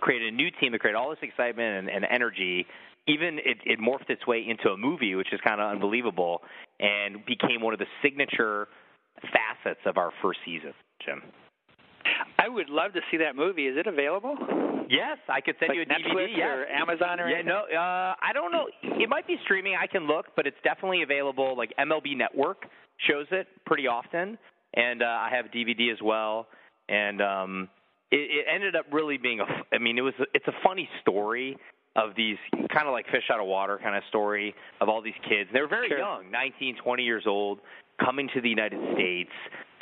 created 0.00 0.32
a 0.32 0.36
new 0.36 0.50
team 0.60 0.72
that 0.72 0.80
created 0.80 0.96
all 0.96 1.10
this 1.10 1.18
excitement 1.22 1.78
and, 1.78 1.90
and 1.90 2.06
energy. 2.10 2.66
Even 3.06 3.38
it, 3.38 3.58
it 3.66 3.78
morphed 3.78 4.08
its 4.08 4.26
way 4.26 4.42
into 4.48 4.70
a 4.70 4.76
movie, 4.76 5.14
which 5.14 5.32
is 5.32 5.40
kind 5.46 5.60
of 5.60 5.70
unbelievable, 5.70 6.40
and 6.80 7.24
became 7.26 7.60
one 7.60 7.74
of 7.74 7.78
the 7.78 7.86
signature 8.02 8.68
facets 9.20 9.80
of 9.84 9.98
our 9.98 10.10
first 10.22 10.38
season, 10.46 10.72
Jim. 11.04 11.22
I 12.38 12.48
would 12.48 12.68
love 12.68 12.92
to 12.94 13.00
see 13.10 13.16
that 13.18 13.36
movie. 13.36 13.66
Is 13.66 13.76
it 13.76 13.86
available? 13.86 14.36
Yes, 14.90 15.18
I 15.28 15.40
could 15.40 15.56
send 15.58 15.70
like 15.70 15.76
you 15.76 15.82
a 15.82 15.86
Netflix 15.86 16.36
DVD. 16.36 16.44
or 16.44 16.66
Amazon 16.66 17.20
or 17.20 17.28
yeah, 17.28 17.36
anything? 17.36 17.48
no, 17.48 17.64
uh, 17.76 18.14
I 18.20 18.32
don't 18.34 18.52
know. 18.52 18.66
It 18.82 19.08
might 19.08 19.26
be 19.26 19.36
streaming. 19.44 19.76
I 19.80 19.86
can 19.86 20.06
look, 20.06 20.26
but 20.36 20.46
it's 20.46 20.56
definitely 20.62 21.02
available. 21.02 21.56
Like 21.56 21.72
MLB 21.78 22.16
Network 22.16 22.66
shows 23.08 23.26
it 23.30 23.46
pretty 23.64 23.86
often, 23.86 24.36
and 24.74 25.02
uh, 25.02 25.06
I 25.06 25.30
have 25.34 25.46
DVD 25.46 25.90
as 25.90 25.98
well. 26.02 26.46
And 26.88 27.22
um, 27.22 27.68
it, 28.10 28.16
it 28.16 28.46
ended 28.52 28.76
up 28.76 28.86
really 28.92 29.16
being 29.16 29.40
a. 29.40 29.44
I 29.74 29.78
mean, 29.78 29.96
it 29.96 30.02
was. 30.02 30.14
It's 30.34 30.46
a 30.48 30.54
funny 30.62 30.88
story. 31.00 31.56
of 31.96 32.10
these 32.16 32.36
kind 32.72 32.86
of 32.86 32.92
like 32.92 33.06
fish 33.06 33.30
out 33.32 33.40
of 33.40 33.46
water 33.46 33.78
kind 33.82 33.96
of 33.96 34.02
story 34.08 34.54
of 34.80 34.88
all 34.88 35.00
these 35.00 35.14
kids. 35.28 35.48
They 35.52 35.60
were 35.60 35.68
very 35.68 35.88
sure. 35.88 35.98
young, 35.98 36.30
19, 36.30 36.76
20 36.82 37.02
years 37.04 37.22
old, 37.26 37.60
coming 38.02 38.28
to 38.34 38.40
the 38.40 38.48
United 38.48 38.80
States, 38.94 39.30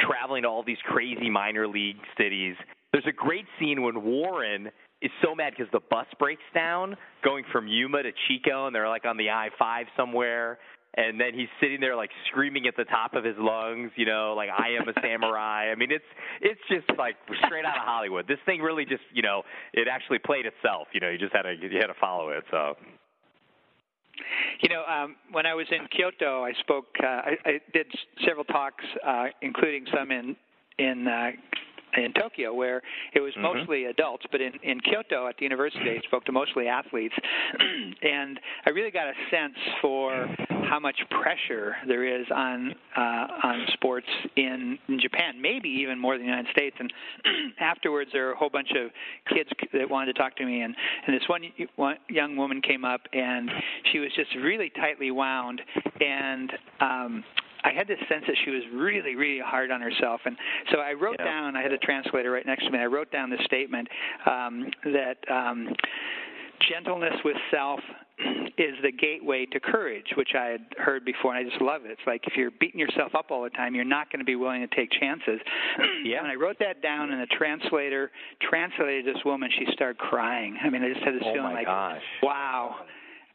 traveling 0.00 0.42
to 0.42 0.48
all 0.48 0.62
these 0.62 0.78
crazy 0.84 1.30
minor 1.30 1.66
league 1.66 1.96
cities. 2.18 2.56
There's 2.92 3.06
a 3.06 3.12
great 3.12 3.46
scene 3.58 3.82
when 3.82 4.02
Warren 4.02 4.70
is 5.00 5.10
so 5.22 5.34
mad 5.34 5.54
because 5.56 5.70
the 5.72 5.80
bus 5.90 6.06
breaks 6.18 6.42
down 6.54 6.96
going 7.24 7.44
from 7.50 7.66
Yuma 7.66 8.02
to 8.02 8.10
Chico, 8.28 8.66
and 8.66 8.74
they're 8.74 8.88
like 8.88 9.04
on 9.04 9.16
the 9.16 9.30
I-5 9.30 9.84
somewhere. 9.96 10.58
And 10.94 11.18
then 11.18 11.32
he's 11.32 11.48
sitting 11.58 11.80
there 11.80 11.96
like 11.96 12.10
screaming 12.28 12.66
at 12.66 12.76
the 12.76 12.84
top 12.84 13.14
of 13.14 13.24
his 13.24 13.36
lungs, 13.38 13.90
you 13.96 14.04
know, 14.04 14.34
like 14.36 14.50
I 14.50 14.76
am 14.78 14.86
a 14.86 14.92
samurai. 15.00 15.72
I 15.72 15.74
mean, 15.74 15.90
it's 15.90 16.04
it's 16.42 16.60
just 16.68 16.86
like 16.98 17.16
straight 17.46 17.64
out 17.64 17.78
of 17.78 17.82
Hollywood. 17.82 18.28
This 18.28 18.36
thing 18.44 18.60
really 18.60 18.84
just, 18.84 19.02
you 19.10 19.22
know, 19.22 19.42
it 19.72 19.88
actually 19.90 20.18
played 20.18 20.44
itself. 20.44 20.88
You 20.92 21.00
know, 21.00 21.08
you 21.08 21.16
just 21.16 21.32
had 21.32 21.42
to 21.42 21.54
you 21.54 21.78
had 21.80 21.86
to 21.86 21.94
follow 21.98 22.28
it. 22.28 22.44
So. 22.50 22.76
You 24.60 24.68
know, 24.68 24.84
um, 24.84 25.16
when 25.30 25.46
I 25.46 25.54
was 25.54 25.66
in 25.70 25.86
Kyoto, 25.88 26.44
I 26.44 26.52
spoke. 26.60 26.86
Uh, 27.02 27.06
I, 27.06 27.36
I 27.44 27.60
did 27.72 27.86
several 28.26 28.44
talks, 28.44 28.84
uh, 29.06 29.26
including 29.40 29.86
some 29.94 30.10
in 30.10 30.36
in 30.78 31.08
uh, 31.08 31.30
in 31.96 32.12
Tokyo, 32.12 32.54
where 32.54 32.82
it 33.14 33.20
was 33.20 33.32
mm-hmm. 33.34 33.58
mostly 33.58 33.84
adults, 33.84 34.24
but 34.30 34.40
in, 34.40 34.52
in 34.62 34.80
Kyoto 34.80 35.26
at 35.26 35.36
the 35.38 35.44
university, 35.44 35.90
I 35.90 36.00
spoke 36.06 36.24
to 36.26 36.32
mostly 36.32 36.68
athletes, 36.68 37.14
and 38.02 38.38
I 38.66 38.70
really 38.70 38.90
got 38.90 39.06
a 39.08 39.12
sense 39.30 39.56
for 39.80 40.28
how 40.68 40.78
much 40.80 40.96
pressure 41.10 41.76
there 41.86 42.04
is 42.04 42.26
on 42.34 42.74
uh, 42.96 43.00
on 43.44 43.66
sports 43.74 44.06
in, 44.36 44.78
in 44.88 44.98
Japan, 45.00 45.40
maybe 45.40 45.68
even 45.68 45.98
more 45.98 46.16
than 46.16 46.26
the 46.26 46.30
United 46.30 46.50
States. 46.50 46.76
And 46.78 46.92
afterwards, 47.60 48.10
there 48.12 48.26
were 48.26 48.32
a 48.32 48.36
whole 48.36 48.50
bunch 48.50 48.70
of 48.70 48.90
kids 49.34 49.50
that 49.72 49.90
wanted 49.90 50.14
to 50.14 50.18
talk 50.18 50.36
to 50.36 50.46
me, 50.46 50.62
and 50.62 50.74
and 51.06 51.14
this 51.14 51.28
one, 51.28 51.42
one 51.76 51.96
young 52.08 52.36
woman 52.36 52.62
came 52.62 52.84
up, 52.84 53.02
and 53.12 53.50
she 53.92 53.98
was 53.98 54.10
just 54.16 54.34
really 54.36 54.70
tightly 54.70 55.10
wound, 55.10 55.60
and 56.00 56.52
um, 56.80 57.24
I 57.64 57.72
had 57.72 57.86
this 57.86 57.98
sense 58.08 58.24
that 58.26 58.36
she 58.44 58.50
was 58.50 58.62
really, 58.72 59.14
really 59.14 59.40
hard 59.44 59.70
on 59.70 59.80
herself, 59.80 60.20
and 60.24 60.36
so 60.72 60.78
I 60.78 60.92
wrote 60.92 61.16
yeah. 61.18 61.26
down. 61.26 61.56
I 61.56 61.62
had 61.62 61.72
a 61.72 61.78
translator 61.78 62.30
right 62.30 62.46
next 62.46 62.64
to 62.64 62.70
me. 62.70 62.78
I 62.78 62.86
wrote 62.86 63.10
down 63.12 63.30
this 63.30 63.40
statement 63.44 63.88
um, 64.26 64.70
that. 64.84 65.16
Um, 65.30 65.68
gentleness 66.70 67.14
with 67.24 67.36
self 67.50 67.80
is 68.58 68.74
the 68.82 68.92
gateway 68.92 69.46
to 69.46 69.58
courage, 69.58 70.06
which 70.16 70.30
I 70.38 70.46
had 70.46 70.60
heard 70.76 71.04
before, 71.04 71.34
and 71.34 71.46
I 71.46 71.48
just 71.48 71.60
love 71.62 71.84
it. 71.84 71.90
It's 71.90 72.06
like 72.06 72.22
if 72.26 72.34
you're 72.36 72.52
beating 72.60 72.78
yourself 72.78 73.14
up 73.14 73.30
all 73.30 73.42
the 73.42 73.50
time, 73.50 73.74
you're 73.74 73.84
not 73.84 74.10
going 74.12 74.20
to 74.20 74.24
be 74.24 74.36
willing 74.36 74.60
to 74.60 74.74
take 74.74 74.90
chances. 74.92 75.40
Yeah. 76.04 76.18
And 76.18 76.26
I 76.26 76.34
wrote 76.34 76.58
that 76.58 76.82
down, 76.82 77.12
and 77.12 77.20
the 77.20 77.26
translator 77.26 78.10
translated 78.40 79.06
this 79.06 79.22
woman. 79.24 79.48
She 79.56 79.66
started 79.72 79.98
crying. 79.98 80.56
I 80.62 80.68
mean, 80.68 80.82
I 80.82 80.92
just 80.92 81.04
had 81.04 81.14
this 81.14 81.22
oh 81.24 81.32
feeling 81.32 81.50
my 81.50 81.54
like, 81.54 81.66
gosh. 81.66 82.02
wow. 82.22 82.74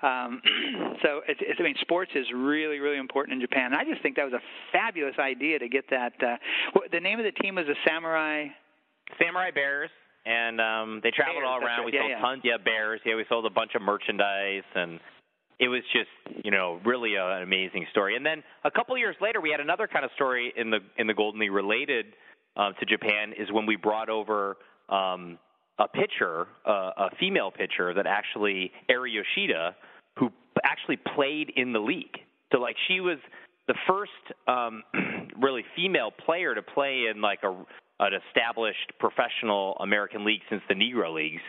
Um, 0.01 0.41
so 1.01 1.21
it's, 1.27 1.39
it's, 1.41 1.59
I 1.59 1.63
mean, 1.63 1.75
sports 1.81 2.11
is 2.15 2.25
really, 2.33 2.79
really 2.79 2.97
important 2.97 3.35
in 3.35 3.41
Japan. 3.41 3.73
And 3.73 3.75
I 3.75 3.83
just 3.83 4.01
think 4.01 4.15
that 4.17 4.25
was 4.25 4.33
a 4.33 4.41
fabulous 4.71 5.15
idea 5.19 5.59
to 5.59 5.67
get 5.69 5.85
that. 5.89 6.13
Uh, 6.21 6.35
what, 6.73 6.91
the 6.91 6.99
name 6.99 7.19
of 7.19 7.25
the 7.25 7.31
team 7.41 7.55
was 7.55 7.65
the 7.65 7.75
Samurai. 7.87 8.47
Samurai 9.21 9.51
Bears, 9.51 9.89
and 10.25 10.59
um, 10.59 10.99
they 11.01 11.11
traveled 11.11 11.37
Bears, 11.37 11.47
all 11.49 11.63
around. 11.63 11.79
right. 11.79 11.85
We 11.85 11.93
Yeah, 11.93 11.99
sold 12.01 12.11
yeah. 12.11 12.19
tons, 12.19 12.41
yeah, 12.43 12.57
bears. 12.63 12.99
Yeah, 13.05 13.15
we 13.15 13.25
sold 13.29 13.45
a 13.45 13.49
bunch 13.49 13.71
of 13.75 13.81
merchandise, 13.81 14.63
and 14.75 14.99
it 15.59 15.69
was 15.69 15.81
just, 15.93 16.43
you 16.43 16.51
know, 16.51 16.79
really 16.85 17.15
a, 17.15 17.25
an 17.37 17.43
amazing 17.43 17.87
story. 17.91 18.15
And 18.17 18.25
then 18.25 18.43
a 18.65 18.69
couple 18.71 18.93
of 18.93 18.99
years 18.99 19.15
later, 19.21 19.39
we 19.41 19.49
had 19.49 19.61
another 19.61 19.87
kind 19.87 20.03
of 20.05 20.11
story 20.15 20.53
in 20.57 20.69
the 20.69 20.79
in 20.97 21.07
the 21.07 21.13
Golden 21.13 21.39
League 21.39 21.51
related 21.51 22.07
uh, 22.57 22.73
to 22.73 22.85
Japan. 22.85 23.33
Is 23.37 23.51
when 23.51 23.65
we 23.65 23.75
brought 23.77 24.09
over. 24.09 24.57
Um, 24.89 25.39
a 25.79 25.87
pitcher, 25.87 26.47
uh, 26.65 26.91
a 26.97 27.15
female 27.19 27.51
pitcher 27.51 27.93
that 27.93 28.07
actually 28.07 28.71
Eri 28.89 29.11
Yoshida, 29.11 29.75
who 30.17 30.31
actually 30.63 30.97
played 31.15 31.51
in 31.55 31.73
the 31.73 31.79
league. 31.79 32.17
So 32.51 32.59
like 32.59 32.75
she 32.87 32.99
was 32.99 33.17
the 33.67 33.75
first 33.87 34.11
um, 34.47 34.83
really 35.41 35.63
female 35.75 36.11
player 36.11 36.55
to 36.55 36.61
play 36.61 37.05
in 37.13 37.21
like 37.21 37.39
a 37.43 37.53
an 37.99 38.11
established 38.29 38.91
professional 38.99 39.75
American 39.79 40.23
league 40.23 40.41
since 40.49 40.61
the 40.69 40.75
Negro 40.75 41.13
leagues. 41.13 41.41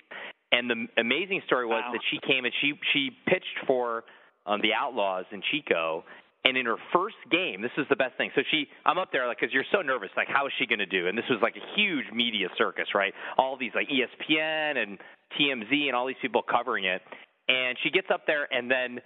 And 0.51 0.71
the 0.71 0.87
amazing 0.97 1.43
story 1.47 1.67
was 1.67 1.83
Wow. 1.85 1.93
that 1.93 2.01
she 2.11 2.19
came 2.27 2.45
and 2.47 2.55
she 2.61 2.73
she 2.93 3.11
pitched 3.27 3.67
for 3.67 4.05
um, 4.47 4.61
the 4.63 4.73
Outlaws 4.73 5.27
in 5.31 5.43
Chico. 5.51 6.05
And 6.45 6.57
in 6.57 6.67
her 6.67 6.77
first 6.93 7.17
game, 7.31 7.61
this 7.61 7.75
is 7.77 7.87
the 7.91 7.97
best 7.97 8.17
thing. 8.17 8.31
So 8.35 8.43
she, 8.51 8.69
I'm 8.87 8.97
up 8.97 9.11
there 9.13 9.27
like, 9.27 9.39
because 9.41 9.53
you're 9.53 9.69
so 9.73 9.83
nervous, 9.83 10.09
like, 10.17 10.29
how 10.29 10.47
is 10.47 10.53
she 10.59 10.67
going 10.67 10.79
to 10.79 10.87
do? 10.87 11.09
And 11.09 11.19
this 11.19 11.27
was 11.29 11.41
like 11.43 11.57
a 11.57 11.67
huge 11.77 12.07
media 12.15 12.49
circus, 12.57 12.87
right? 12.95 13.13
All 13.37 13.57
these 13.59 13.73
like 13.75 13.89
ESPN 13.89 14.79
and 14.79 14.99
TMZ 15.39 15.89
and 15.89 15.97
all 15.97 16.07
these 16.07 16.21
people 16.23 16.43
covering 16.43 16.85
it. 16.85 17.03
And 17.49 17.77
she 17.83 17.91
gets 17.91 18.09
up 18.13 18.27
there, 18.27 18.47
and 18.53 18.71
then, 18.71 19.01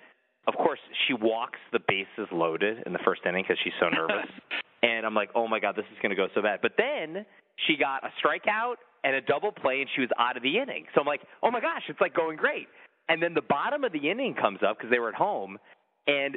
of 0.49 0.55
course, 0.55 0.81
she 1.07 1.15
walks 1.15 1.59
the 1.73 1.79
bases 1.87 2.29
loaded 2.33 2.83
in 2.87 2.93
the 2.93 2.99
first 3.05 3.23
inning 3.25 3.45
because 3.47 3.59
she's 3.63 3.73
so 3.81 3.89
nervous. 3.89 4.29
and 4.83 5.07
I'm 5.07 5.15
like, 5.15 5.31
oh 5.35 5.47
my 5.47 5.61
god, 5.61 5.77
this 5.77 5.87
is 5.93 5.99
going 6.03 6.11
to 6.11 6.17
go 6.17 6.27
so 6.35 6.43
bad. 6.43 6.59
But 6.61 6.73
then 6.77 7.25
she 7.67 7.77
got 7.77 8.03
a 8.05 8.11
strikeout 8.19 8.77
and 9.05 9.15
a 9.15 9.21
double 9.21 9.53
play, 9.53 9.81
and 9.81 9.89
she 9.95 10.01
was 10.01 10.11
out 10.19 10.37
of 10.37 10.43
the 10.43 10.59
inning. 10.59 10.87
So 10.95 11.01
I'm 11.01 11.07
like, 11.07 11.23
oh 11.43 11.51
my 11.51 11.61
gosh, 11.61 11.83
it's 11.89 12.01
like 12.01 12.15
going 12.15 12.37
great. 12.37 12.67
And 13.09 13.23
then 13.23 13.35
the 13.35 13.43
bottom 13.43 13.85
of 13.85 13.93
the 13.93 14.11
inning 14.11 14.35
comes 14.35 14.61
up 14.67 14.79
because 14.79 14.91
they 14.91 14.99
were 14.99 15.09
at 15.09 15.15
home, 15.15 15.59
and 16.07 16.37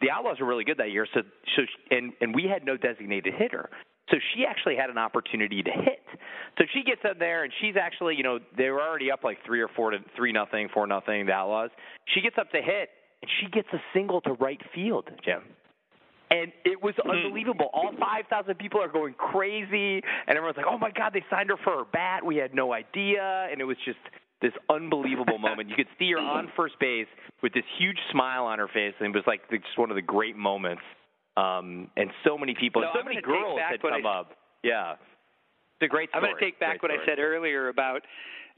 the 0.00 0.10
Outlaws 0.10 0.40
were 0.40 0.46
really 0.46 0.64
good 0.64 0.78
that 0.78 0.90
year. 0.90 1.06
So, 1.14 1.20
so 1.56 1.62
and 1.90 2.12
and 2.20 2.34
we 2.34 2.44
had 2.44 2.64
no 2.64 2.76
designated 2.76 3.34
hitter. 3.34 3.70
So 4.10 4.16
she 4.34 4.44
actually 4.44 4.76
had 4.76 4.90
an 4.90 4.98
opportunity 4.98 5.62
to 5.62 5.70
hit. 5.70 6.02
So 6.58 6.64
she 6.74 6.82
gets 6.82 7.00
up 7.08 7.18
there 7.18 7.44
and 7.44 7.52
she's 7.60 7.76
actually, 7.80 8.16
you 8.16 8.22
know, 8.22 8.38
they 8.56 8.68
were 8.68 8.82
already 8.82 9.10
up 9.10 9.24
like 9.24 9.38
three 9.46 9.60
or 9.60 9.68
four 9.68 9.90
to 9.90 9.98
three 10.16 10.32
nothing, 10.32 10.68
four 10.74 10.86
nothing, 10.86 11.26
the 11.26 11.32
Outlaws. 11.32 11.70
She 12.12 12.20
gets 12.20 12.36
up 12.38 12.50
to 12.50 12.60
hit 12.60 12.90
and 13.22 13.30
she 13.40 13.46
gets 13.50 13.68
a 13.72 13.80
single 13.94 14.20
to 14.22 14.32
right 14.34 14.60
field, 14.74 15.08
Jim. 15.24 15.42
And 16.30 16.52
it 16.64 16.82
was 16.82 16.94
hmm. 17.02 17.10
unbelievable. 17.10 17.70
All 17.72 17.90
5,000 17.98 18.54
people 18.56 18.82
are 18.82 18.88
going 18.88 19.14
crazy, 19.14 20.02
and 20.26 20.36
everyone's 20.36 20.56
like, 20.56 20.66
oh 20.68 20.78
my 20.78 20.90
God, 20.90 21.12
they 21.12 21.24
signed 21.30 21.50
her 21.50 21.56
for 21.62 21.78
her 21.78 21.84
bat. 21.90 22.24
We 22.24 22.36
had 22.36 22.54
no 22.54 22.72
idea. 22.72 23.48
And 23.50 23.60
it 23.60 23.64
was 23.64 23.76
just 23.84 23.98
this 24.42 24.52
unbelievable 24.68 25.38
moment. 25.38 25.70
You 25.70 25.76
could 25.76 25.88
see 25.98 26.10
her 26.12 26.18
on 26.18 26.50
first 26.56 26.74
base 26.80 27.06
with 27.42 27.54
this 27.54 27.64
huge 27.78 27.98
smile 28.10 28.44
on 28.44 28.58
her 28.58 28.68
face, 28.68 28.94
and 29.00 29.14
it 29.14 29.14
was 29.14 29.24
like 29.26 29.48
just 29.50 29.78
one 29.78 29.90
of 29.90 29.96
the 29.96 30.02
great 30.02 30.36
moments. 30.36 30.82
Um, 31.36 31.88
and 31.96 32.10
so 32.24 32.36
many 32.36 32.54
people, 32.54 32.82
So 32.92 33.02
many 33.02 33.22
girls 33.22 33.58
had 33.58 33.82
what 33.82 33.94
I 33.94 33.98
come 33.98 34.06
up. 34.06 34.32
Yeah. 34.62 34.92
It's 34.92 35.86
a 35.86 35.88
great 35.88 36.10
Story. 36.10 36.24
I'm 36.24 36.28
going 36.28 36.38
to 36.38 36.44
take 36.44 36.60
back 36.60 36.80
Great 36.80 36.92
what 36.92 37.00
I 37.00 37.06
said 37.06 37.18
earlier 37.18 37.68
about 37.68 38.02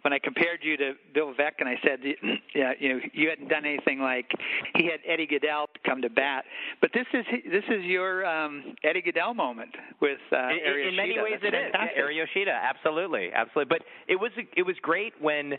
when 0.04 0.12
I 0.12 0.18
compared 0.18 0.60
you 0.62 0.76
to 0.76 0.92
Bill 1.14 1.32
Veeck, 1.32 1.52
and 1.60 1.68
I 1.68 1.76
said, 1.82 1.98
yeah, 2.54 2.72
you 2.78 2.88
know, 2.90 3.00
you 3.14 3.30
hadn't 3.30 3.48
done 3.48 3.64
anything 3.64 4.00
like 4.00 4.30
he 4.76 4.84
had 4.84 5.00
Eddie 5.08 5.26
Gaedel 5.26 5.66
come 5.86 6.02
to 6.02 6.10
bat, 6.10 6.44
but 6.82 6.90
this 6.92 7.06
is 7.14 7.24
this 7.50 7.64
is 7.70 7.84
your 7.84 8.26
um, 8.26 8.74
Eddie 8.84 9.00
Gaedel 9.00 9.34
moment 9.34 9.70
with 10.02 10.18
uh, 10.30 10.48
in, 10.48 10.88
in 10.88 10.96
many 10.96 11.16
ways 11.18 11.40
That's 11.40 11.54
it 11.54 11.56
is. 11.56 11.72
fantastic. 11.72 11.96
Yeah, 11.96 12.10
Yoshida, 12.10 12.50
absolutely, 12.50 13.30
absolutely. 13.32 13.78
But 13.78 13.86
it 14.06 14.16
was 14.16 14.30
it 14.56 14.62
was 14.62 14.76
great 14.82 15.14
when 15.20 15.54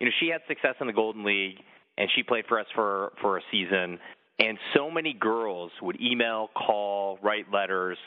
you 0.00 0.06
know 0.06 0.12
she 0.20 0.28
had 0.28 0.40
success 0.48 0.74
in 0.80 0.86
the 0.86 0.92
Golden 0.92 1.24
League 1.24 1.58
and 1.98 2.08
she 2.14 2.22
played 2.22 2.44
for 2.48 2.58
us 2.58 2.66
for 2.74 3.12
for 3.20 3.38
a 3.38 3.42
season, 3.50 3.98
and 4.38 4.58
so 4.74 4.90
many 4.90 5.12
girls 5.12 5.72
would 5.82 6.00
email, 6.00 6.48
call, 6.54 7.18
write 7.22 7.46
letters. 7.52 7.98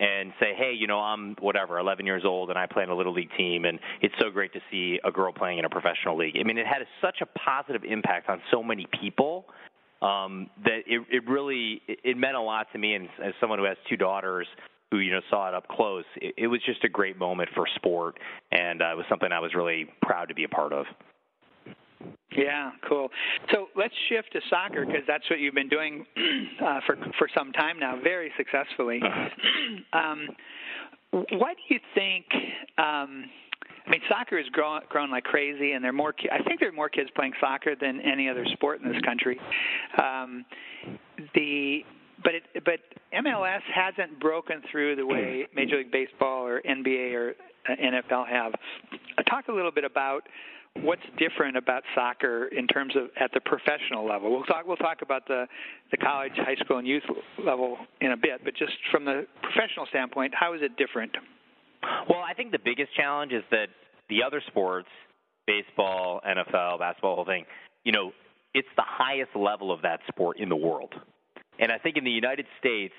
And 0.00 0.32
say, 0.38 0.52
hey, 0.56 0.74
you 0.78 0.86
know, 0.86 1.00
I'm 1.00 1.34
whatever, 1.40 1.76
11 1.76 2.06
years 2.06 2.22
old, 2.24 2.50
and 2.50 2.56
I 2.56 2.66
play 2.66 2.84
in 2.84 2.88
a 2.88 2.94
little 2.94 3.12
league 3.12 3.32
team, 3.36 3.64
and 3.64 3.80
it's 4.00 4.14
so 4.20 4.30
great 4.30 4.52
to 4.52 4.60
see 4.70 5.00
a 5.04 5.10
girl 5.10 5.32
playing 5.32 5.58
in 5.58 5.64
a 5.64 5.68
professional 5.68 6.16
league. 6.16 6.36
I 6.38 6.44
mean, 6.44 6.56
it 6.56 6.68
had 6.68 6.86
such 7.02 7.16
a 7.20 7.26
positive 7.26 7.82
impact 7.82 8.28
on 8.28 8.40
so 8.52 8.62
many 8.62 8.86
people 9.00 9.46
um, 10.00 10.50
that 10.62 10.82
it, 10.86 11.02
it 11.10 11.28
really 11.28 11.82
it, 11.88 11.98
it 12.04 12.16
meant 12.16 12.36
a 12.36 12.40
lot 12.40 12.68
to 12.72 12.78
me. 12.78 12.94
And 12.94 13.08
as 13.24 13.34
someone 13.40 13.58
who 13.58 13.64
has 13.64 13.76
two 13.88 13.96
daughters, 13.96 14.46
who 14.92 14.98
you 14.98 15.12
know 15.12 15.20
saw 15.30 15.48
it 15.48 15.54
up 15.54 15.66
close, 15.68 16.04
it, 16.16 16.34
it 16.36 16.46
was 16.46 16.60
just 16.64 16.84
a 16.84 16.88
great 16.88 17.18
moment 17.18 17.50
for 17.54 17.66
sport, 17.74 18.18
and 18.52 18.80
uh, 18.80 18.92
it 18.92 18.96
was 18.96 19.06
something 19.08 19.32
I 19.32 19.40
was 19.40 19.54
really 19.54 19.86
proud 20.02 20.28
to 20.28 20.34
be 20.34 20.44
a 20.44 20.48
part 20.48 20.72
of. 20.72 20.86
Yeah, 22.36 22.72
cool. 22.86 23.08
So 23.52 23.66
let's 23.74 23.94
shift 24.08 24.32
to 24.32 24.40
soccer 24.50 24.84
because 24.84 25.02
that's 25.06 25.28
what 25.30 25.38
you've 25.38 25.54
been 25.54 25.68
doing 25.68 26.04
uh, 26.64 26.80
for 26.86 26.96
for 27.18 27.28
some 27.36 27.52
time 27.52 27.78
now, 27.78 27.98
very 28.02 28.30
successfully. 28.36 29.00
um, 29.92 30.28
what 31.10 31.56
do 31.56 31.74
you 31.74 31.80
think? 31.94 32.26
Um, 32.76 33.24
I 33.86 33.90
mean, 33.90 34.00
soccer 34.10 34.36
has 34.36 34.46
grown 34.52 34.82
grown 34.90 35.10
like 35.10 35.24
crazy, 35.24 35.72
and 35.72 35.82
there 35.82 35.90
are 35.90 35.94
more. 35.94 36.12
ki- 36.12 36.28
I 36.30 36.42
think 36.42 36.60
there 36.60 36.68
are 36.68 36.72
more 36.72 36.90
kids 36.90 37.08
playing 37.16 37.32
soccer 37.40 37.74
than 37.80 38.00
any 38.02 38.28
other 38.28 38.44
sport 38.52 38.82
in 38.82 38.92
this 38.92 39.00
country. 39.02 39.40
Um, 39.96 40.44
the 41.34 41.80
but 42.22 42.34
it, 42.34 42.42
but 42.64 42.80
MLS 43.14 43.60
hasn't 43.74 44.20
broken 44.20 44.60
through 44.70 44.96
the 44.96 45.06
way 45.06 45.46
Major 45.54 45.78
League 45.78 45.92
Baseball 45.92 46.46
or 46.46 46.60
NBA 46.60 47.14
or 47.14 47.34
uh, 47.68 47.72
NFL 47.74 48.28
have. 48.28 48.52
Talk 49.30 49.48
a 49.48 49.52
little 49.52 49.70
bit 49.70 49.84
about 49.84 50.22
what's 50.82 51.02
different 51.18 51.56
about 51.56 51.82
soccer 51.94 52.46
in 52.46 52.66
terms 52.66 52.94
of 52.96 53.10
at 53.18 53.30
the 53.32 53.40
professional 53.40 54.06
level. 54.06 54.30
We'll 54.30 54.44
talk 54.44 54.66
we'll 54.66 54.76
talk 54.76 55.02
about 55.02 55.26
the 55.26 55.46
the 55.90 55.96
college, 55.96 56.32
high 56.36 56.56
school, 56.56 56.78
and 56.78 56.86
youth 56.86 57.02
level 57.44 57.78
in 58.00 58.12
a 58.12 58.16
bit, 58.16 58.40
but 58.44 58.54
just 58.56 58.72
from 58.90 59.04
the 59.04 59.26
professional 59.42 59.86
standpoint, 59.88 60.34
how 60.34 60.54
is 60.54 60.60
it 60.62 60.76
different? 60.76 61.12
Well, 62.08 62.20
I 62.20 62.34
think 62.34 62.52
the 62.52 62.58
biggest 62.62 62.94
challenge 62.96 63.32
is 63.32 63.44
that 63.50 63.66
the 64.08 64.22
other 64.22 64.42
sports, 64.48 64.88
baseball, 65.46 66.20
NFL, 66.26 66.80
basketball, 66.80 67.16
whole 67.16 67.24
thing, 67.24 67.44
you 67.84 67.92
know, 67.92 68.12
it's 68.54 68.68
the 68.76 68.84
highest 68.84 69.30
level 69.36 69.70
of 69.70 69.82
that 69.82 70.00
sport 70.08 70.38
in 70.38 70.48
the 70.48 70.56
world. 70.56 70.94
And 71.60 71.70
I 71.70 71.78
think 71.78 71.96
in 71.96 72.04
the 72.04 72.10
United 72.10 72.46
States, 72.58 72.94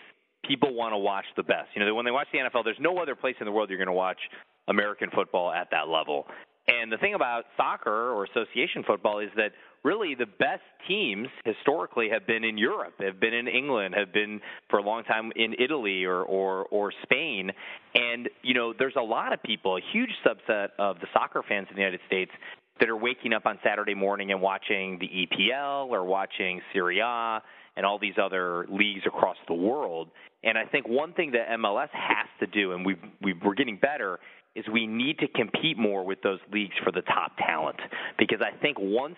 people 0.46 0.74
want 0.74 0.94
to 0.94 0.98
watch 0.98 1.26
the 1.36 1.44
best. 1.44 1.70
You 1.76 1.86
know, 1.86 1.96
when 1.96 2.06
they 2.06 2.12
watch 2.12 2.28
the 2.32 2.40
NFL, 2.40 2.64
there's 2.64 2.80
no 2.80 2.98
other 2.98 3.16
place 3.16 3.36
in 3.40 3.46
the 3.46 3.52
world 3.52 3.70
you're 3.70 3.78
going 3.78 3.88
to 3.88 3.94
watch 3.94 4.20
American 4.68 5.10
football 5.14 5.52
at 5.52 5.70
that 5.72 5.88
level. 5.88 6.28
And 6.70 6.92
the 6.92 6.98
thing 6.98 7.14
about 7.14 7.46
soccer 7.58 8.12
or 8.12 8.26
association 8.26 8.84
football 8.86 9.20
is 9.20 9.30
that 9.36 9.52
really 9.84 10.16
the 10.16 10.26
best 10.26 10.64
teams 10.88 11.28
historically 11.46 12.10
have 12.10 12.28
been 12.28 12.44
in 12.44 12.58
Europe, 12.58 12.94
have 13.00 13.20
been 13.20 13.34
in 13.34 13.48
England, 13.48 13.96
have 13.98 14.14
been 14.14 14.42
for 14.70 14.80
a 14.80 14.84
long 14.84 15.04
time 15.04 15.32
in 15.36 15.56
Italy 15.58 16.04
or 16.04 16.22
or 16.24 16.66
or 16.66 16.92
Spain. 17.04 17.52
And 17.96 18.30
you 18.44 18.54
know, 18.54 18.74
there's 18.78 18.96
a 18.98 19.02
lot 19.02 19.34
of 19.34 19.42
people, 19.44 19.78
a 19.78 19.82
huge 19.92 20.12
subset 20.26 20.70
of 20.78 21.00
the 21.00 21.08
soccer 21.14 21.44
fans 21.48 21.68
in 21.70 21.76
the 21.76 21.82
United 21.82 22.02
States 22.08 22.32
that 22.80 22.90
are 22.90 22.98
waking 22.98 23.34
up 23.34 23.46
on 23.46 23.60
Saturday 23.64 23.96
morning 23.96 24.32
and 24.32 24.42
watching 24.42 25.00
the 25.00 25.08
EPL 25.08 25.88
or 25.90 26.06
watching 26.06 26.62
Serie 26.74 27.00
A 27.00 27.42
and 27.76 27.86
all 27.86 28.00
these 28.00 28.16
other 28.22 28.66
leagues 28.70 29.02
across 29.06 29.38
the 29.48 29.54
world. 29.54 30.10
And 30.44 30.58
I 30.58 30.66
think 30.66 30.88
one 30.88 31.14
thing 31.14 31.32
that 31.32 31.50
MLS 31.60 31.90
has 31.92 32.28
to 32.40 32.48
do, 32.48 32.72
and 32.74 32.86
we 32.86 32.96
we 33.22 33.34
we're 33.34 33.56
getting 33.56 33.78
better, 33.78 34.20
is 34.56 34.66
we 34.72 34.88
need 34.88 35.20
to 35.20 35.28
compete 35.28 35.78
more 35.78 36.04
with 36.04 36.22
those 36.22 36.40
leagues 36.52 36.76
for 36.84 36.92
the 36.92 37.02
top 37.02 37.38
talent. 37.38 37.80
Because 38.18 38.40
I 38.42 38.58
think 38.62 38.78
once 38.80 39.18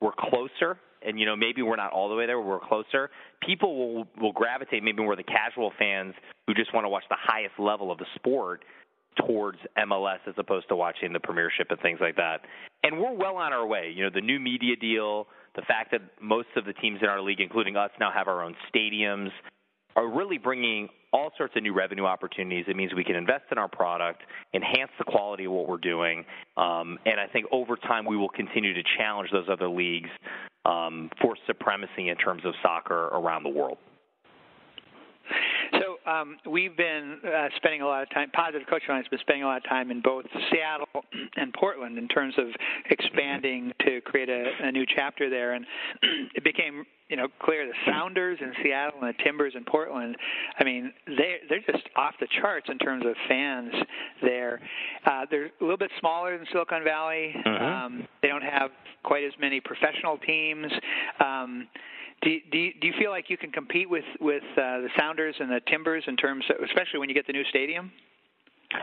we're 0.00 0.12
closer, 0.12 0.78
and 1.02 1.18
you 1.18 1.26
know 1.26 1.36
maybe 1.36 1.62
we're 1.62 1.76
not 1.76 1.92
all 1.92 2.08
the 2.08 2.14
way 2.14 2.26
there, 2.26 2.38
but 2.38 2.46
we're 2.46 2.60
closer. 2.60 3.10
People 3.44 3.76
will 3.76 4.08
will 4.20 4.32
gravitate 4.32 4.82
maybe 4.82 5.02
more 5.02 5.16
the 5.16 5.22
casual 5.22 5.72
fans 5.78 6.14
who 6.46 6.54
just 6.54 6.74
want 6.74 6.84
to 6.84 6.88
watch 6.88 7.04
the 7.08 7.16
highest 7.18 7.54
level 7.58 7.90
of 7.90 7.98
the 7.98 8.06
sport 8.14 8.64
towards 9.26 9.58
MLS 9.76 10.18
as 10.26 10.34
opposed 10.38 10.68
to 10.68 10.76
watching 10.76 11.12
the 11.12 11.20
Premiership 11.20 11.68
and 11.70 11.80
things 11.80 11.98
like 12.00 12.16
that. 12.16 12.40
And 12.82 12.98
we're 12.98 13.14
well 13.14 13.36
on 13.36 13.52
our 13.52 13.66
way. 13.66 13.92
You 13.94 14.04
know, 14.04 14.10
the 14.14 14.20
new 14.20 14.38
media 14.38 14.76
deal, 14.76 15.26
the 15.56 15.62
fact 15.62 15.90
that 15.90 16.02
most 16.20 16.48
of 16.56 16.64
the 16.64 16.72
teams 16.74 17.00
in 17.02 17.08
our 17.08 17.20
league, 17.20 17.40
including 17.40 17.76
us, 17.76 17.90
now 17.98 18.12
have 18.12 18.28
our 18.28 18.42
own 18.42 18.54
stadiums, 18.72 19.30
are 19.96 20.08
really 20.08 20.38
bringing 20.38 20.88
all 21.12 21.30
sorts 21.36 21.54
of 21.56 21.62
new 21.62 21.74
revenue 21.74 22.04
opportunities. 22.04 22.66
It 22.68 22.76
means 22.76 22.92
we 22.94 23.04
can 23.04 23.16
invest 23.16 23.44
in 23.50 23.58
our 23.58 23.68
product, 23.68 24.22
enhance 24.54 24.90
the 24.98 25.04
quality 25.04 25.44
of 25.44 25.52
what 25.52 25.68
we're 25.68 25.78
doing, 25.78 26.24
um, 26.56 26.98
and 27.06 27.18
I 27.18 27.26
think 27.32 27.46
over 27.50 27.76
time 27.76 28.04
we 28.04 28.16
will 28.16 28.28
continue 28.28 28.74
to 28.74 28.82
challenge 28.98 29.30
those 29.32 29.46
other 29.50 29.68
leagues 29.68 30.10
um, 30.64 31.10
for 31.20 31.36
supremacy 31.46 32.08
in 32.08 32.16
terms 32.16 32.42
of 32.44 32.54
soccer 32.62 33.06
around 33.06 33.42
the 33.42 33.48
world. 33.48 33.78
Um, 36.08 36.38
we've 36.50 36.76
been 36.76 37.18
uh, 37.24 37.48
spending 37.56 37.82
a 37.82 37.86
lot 37.86 38.02
of 38.02 38.10
time. 38.10 38.30
Positive 38.30 38.66
Coach 38.68 38.82
Alliance 38.88 39.06
has 39.06 39.10
been 39.10 39.20
spending 39.20 39.42
a 39.42 39.46
lot 39.46 39.58
of 39.58 39.64
time 39.64 39.90
in 39.90 40.00
both 40.00 40.24
Seattle 40.50 40.86
and 41.36 41.52
Portland 41.52 41.98
in 41.98 42.08
terms 42.08 42.34
of 42.38 42.46
expanding 42.90 43.72
to 43.84 44.00
create 44.02 44.28
a, 44.28 44.44
a 44.62 44.72
new 44.72 44.84
chapter 44.86 45.28
there, 45.28 45.52
and 45.52 45.66
it 46.34 46.44
became 46.44 46.84
you 47.08 47.16
know 47.16 47.26
clear 47.42 47.66
the 47.66 47.74
Sounders 47.86 48.38
in 48.40 48.52
Seattle 48.62 49.00
and 49.02 49.14
the 49.14 49.22
Timbers 49.22 49.52
in 49.54 49.64
Portland. 49.64 50.16
I 50.58 50.64
mean, 50.64 50.92
they 51.06 51.36
they're 51.48 51.60
just 51.70 51.86
off 51.96 52.14
the 52.20 52.28
charts 52.40 52.68
in 52.70 52.78
terms 52.78 53.04
of 53.04 53.14
fans 53.28 53.72
there. 54.22 54.60
Uh, 55.04 55.26
they're 55.30 55.46
a 55.46 55.50
little 55.60 55.76
bit 55.76 55.90
smaller 56.00 56.36
than 56.38 56.46
Silicon 56.52 56.84
Valley. 56.84 57.34
Mm-hmm. 57.44 57.64
Um, 57.64 58.08
they 58.22 58.28
don't 58.28 58.42
have 58.42 58.70
quite 59.02 59.24
as 59.24 59.32
many 59.40 59.60
professional 59.60 60.18
teams. 60.18 60.72
Um, 61.20 61.68
do, 62.22 62.36
do, 62.50 62.58
you, 62.58 62.72
do 62.80 62.86
you 62.86 62.94
feel 62.98 63.10
like 63.10 63.30
you 63.30 63.36
can 63.36 63.50
compete 63.52 63.88
with 63.88 64.04
with 64.20 64.42
uh, 64.52 64.80
the 64.82 64.88
Sounders 64.98 65.36
and 65.38 65.50
the 65.50 65.60
Timbers 65.68 66.04
in 66.06 66.16
terms, 66.16 66.44
of, 66.50 66.62
especially 66.64 66.98
when 66.98 67.08
you 67.08 67.14
get 67.14 67.26
the 67.26 67.32
new 67.32 67.44
stadium? 67.50 67.92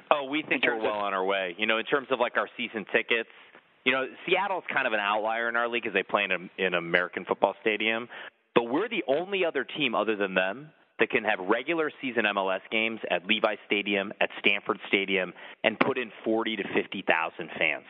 Oh, 0.09 0.25
we 0.25 0.43
think 0.43 0.63
we're 0.65 0.77
well 0.81 0.99
on 0.99 1.13
our 1.13 1.23
way. 1.23 1.55
You 1.57 1.67
know, 1.67 1.77
in 1.77 1.85
terms 1.85 2.07
of 2.11 2.19
like 2.19 2.37
our 2.37 2.49
season 2.57 2.85
tickets, 2.91 3.29
you 3.83 3.91
know, 3.91 4.07
Seattle's 4.27 4.63
kind 4.73 4.87
of 4.87 4.93
an 4.93 4.99
outlier 4.99 5.47
in 5.47 5.55
our 5.55 5.67
league 5.67 5.83
because 5.83 5.93
they 5.93 6.03
play 6.03 6.23
in, 6.23 6.31
a, 6.31 6.37
in 6.57 6.73
an 6.73 6.75
American 6.75 7.23
football 7.25 7.53
stadium, 7.61 8.09
but 8.55 8.63
we're 8.63 8.89
the 8.89 9.03
only 9.07 9.45
other 9.45 9.63
team 9.63 9.93
other 9.93 10.15
than 10.15 10.33
them 10.33 10.69
that 10.97 11.09
can 11.09 11.23
have 11.23 11.39
regular 11.39 11.91
season 12.01 12.23
MLS 12.35 12.61
games 12.71 12.99
at 13.11 13.25
Levi 13.27 13.55
Stadium, 13.65 14.13
at 14.21 14.29
Stanford 14.39 14.79
Stadium, 14.87 15.33
and 15.63 15.79
put 15.79 15.97
in 15.97 16.11
40 16.23 16.55
to 16.55 16.63
50,000 16.73 17.49
fans. 17.57 17.83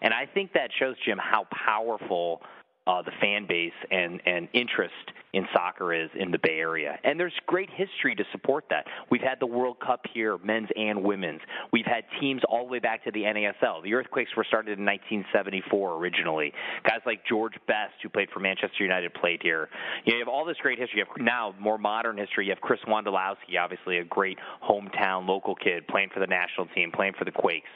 And 0.00 0.12
I 0.12 0.26
think 0.26 0.52
that 0.52 0.70
shows 0.78 0.96
Jim 1.04 1.18
how 1.18 1.46
powerful 1.66 2.42
uh, 2.88 3.02
the 3.02 3.12
fan 3.20 3.46
base 3.46 3.72
and, 3.90 4.20
and 4.24 4.48
interest 4.54 4.94
in 5.34 5.46
soccer 5.52 5.92
is 5.92 6.08
in 6.18 6.30
the 6.30 6.38
Bay 6.38 6.58
Area. 6.58 6.98
And 7.04 7.20
there's 7.20 7.34
great 7.46 7.68
history 7.68 8.14
to 8.14 8.24
support 8.32 8.64
that. 8.70 8.86
We've 9.10 9.20
had 9.20 9.38
the 9.40 9.46
World 9.46 9.78
Cup 9.78 10.06
here, 10.14 10.38
men's 10.38 10.70
and 10.74 11.04
women's. 11.04 11.42
We've 11.70 11.84
had 11.84 12.04
teams 12.18 12.40
all 12.48 12.64
the 12.64 12.72
way 12.72 12.78
back 12.78 13.04
to 13.04 13.10
the 13.12 13.20
NASL. 13.20 13.82
The 13.82 13.92
Earthquakes 13.92 14.30
were 14.34 14.44
started 14.44 14.78
in 14.78 14.86
1974 14.86 15.96
originally. 15.96 16.52
Guys 16.84 17.00
like 17.04 17.26
George 17.28 17.52
Best, 17.66 17.92
who 18.02 18.08
played 18.08 18.30
for 18.32 18.40
Manchester 18.40 18.82
United, 18.82 19.12
played 19.12 19.40
here. 19.42 19.68
You, 20.06 20.14
know, 20.14 20.18
you 20.18 20.24
have 20.24 20.32
all 20.32 20.46
this 20.46 20.56
great 20.62 20.78
history. 20.78 21.00
You 21.00 21.04
have 21.06 21.22
now 21.22 21.54
more 21.60 21.76
modern 21.76 22.16
history. 22.16 22.46
You 22.46 22.52
have 22.52 22.62
Chris 22.62 22.80
Wondolowski, 22.88 23.58
obviously 23.60 23.98
a 23.98 24.04
great 24.04 24.38
hometown 24.66 25.28
local 25.28 25.54
kid, 25.54 25.86
playing 25.88 26.08
for 26.14 26.20
the 26.20 26.26
national 26.26 26.66
team, 26.74 26.90
playing 26.90 27.12
for 27.18 27.26
the 27.26 27.32
Quakes. 27.32 27.68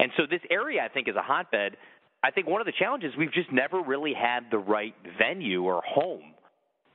And 0.00 0.10
so 0.16 0.24
this 0.28 0.42
area, 0.50 0.82
I 0.84 0.88
think, 0.88 1.06
is 1.06 1.14
a 1.14 1.22
hotbed 1.22 1.76
I 2.22 2.30
think 2.30 2.46
one 2.46 2.60
of 2.60 2.66
the 2.66 2.72
challenges 2.72 3.12
we've 3.16 3.32
just 3.32 3.52
never 3.52 3.80
really 3.80 4.14
had 4.14 4.50
the 4.50 4.58
right 4.58 4.94
venue 5.18 5.62
or 5.64 5.82
home 5.86 6.34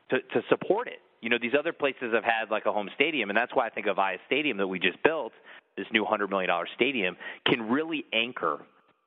to, 0.10 0.20
to 0.20 0.42
support 0.50 0.88
it. 0.88 1.00
You 1.22 1.30
know, 1.30 1.38
these 1.42 1.54
other 1.58 1.72
places 1.72 2.14
have 2.14 2.24
had 2.24 2.50
like 2.50 2.66
a 2.66 2.72
home 2.72 2.90
stadium, 2.96 3.30
and 3.30 3.38
that's 3.38 3.54
why 3.54 3.68
I 3.68 3.70
think 3.70 3.88
Avaya 3.88 4.18
Stadium 4.26 4.58
that 4.58 4.68
we 4.68 4.80
just 4.80 5.02
built, 5.04 5.34
this 5.78 5.86
new 5.94 6.04
hundred 6.04 6.30
million 6.30 6.50
dollar 6.50 6.68
stadium, 6.76 7.16
can 7.46 7.70
really 7.70 8.06
anchor 8.12 8.60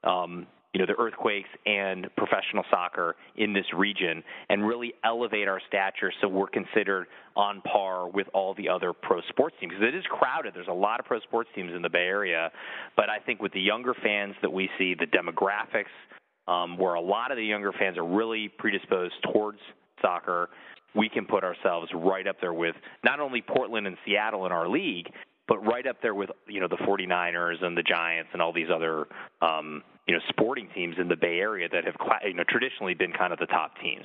um, 0.05 0.46
you 0.74 0.80
know 0.80 0.87
the 0.87 1.00
earthquakes 1.00 1.48
and 1.64 2.08
professional 2.16 2.64
soccer 2.68 3.14
in 3.37 3.52
this 3.52 3.64
region 3.74 4.22
and 4.50 4.66
really 4.66 4.92
elevate 5.04 5.46
our 5.46 5.60
stature 5.68 6.12
so 6.20 6.28
we're 6.28 6.48
considered 6.48 7.06
on 7.37 7.62
par 7.62 8.08
with 8.08 8.26
all 8.34 8.54
the 8.54 8.68
other 8.68 8.92
pro 8.92 9.20
sports 9.30 9.54
teams. 9.60 9.72
Because 9.72 9.88
it 9.88 9.94
is 9.96 10.04
crowded. 10.10 10.52
There's 10.52 10.68
a 10.68 10.72
lot 10.72 11.00
of 11.00 11.06
pro 11.06 11.20
sports 11.20 11.48
teams 11.54 11.72
in 11.74 11.80
the 11.80 11.88
bay 11.88 12.06
area. 12.06 12.50
But 12.96 13.08
i 13.08 13.18
think 13.24 13.40
with 13.40 13.52
the 13.52 13.60
younger 13.60 13.94
fans 14.02 14.34
that 14.42 14.52
we 14.52 14.68
see 14.76 14.94
the 14.94 15.06
demographics 15.06 15.94
um, 16.46 16.76
where 16.76 16.94
a 16.94 17.00
lot 17.00 17.30
of 17.30 17.37
the 17.37 17.44
younger 17.44 17.72
fans 17.72 17.96
are 17.96 18.04
really 18.04 18.48
predisposed 18.58 19.14
towards 19.32 19.58
soccer 20.02 20.50
we 20.94 21.08
can 21.08 21.24
put 21.24 21.44
ourselves 21.44 21.88
right 21.94 22.26
up 22.26 22.37
there 22.40 22.52
with 22.52 22.74
not 23.04 23.20
only 23.20 23.40
portland 23.40 23.87
and 23.87 23.96
seattle 24.04 24.44
in 24.44 24.52
our 24.52 24.68
league 24.68 25.06
but 25.48 25.58
right 25.64 25.87
up 25.87 25.96
there 26.02 26.14
with 26.14 26.30
you 26.46 26.60
know 26.60 26.68
the 26.68 26.76
49ers 26.76 27.62
and 27.62 27.76
the 27.76 27.82
Giants 27.82 28.30
and 28.32 28.40
all 28.40 28.52
these 28.52 28.68
other 28.74 29.06
um, 29.42 29.82
you 30.06 30.14
know 30.14 30.20
sporting 30.28 30.68
teams 30.74 30.96
in 30.98 31.08
the 31.08 31.16
Bay 31.16 31.38
Area 31.38 31.68
that 31.70 31.84
have 31.84 31.96
you 32.24 32.34
know 32.34 32.44
traditionally 32.48 32.94
been 32.94 33.12
kind 33.12 33.32
of 33.32 33.38
the 33.38 33.46
top 33.46 33.72
teams. 33.80 34.04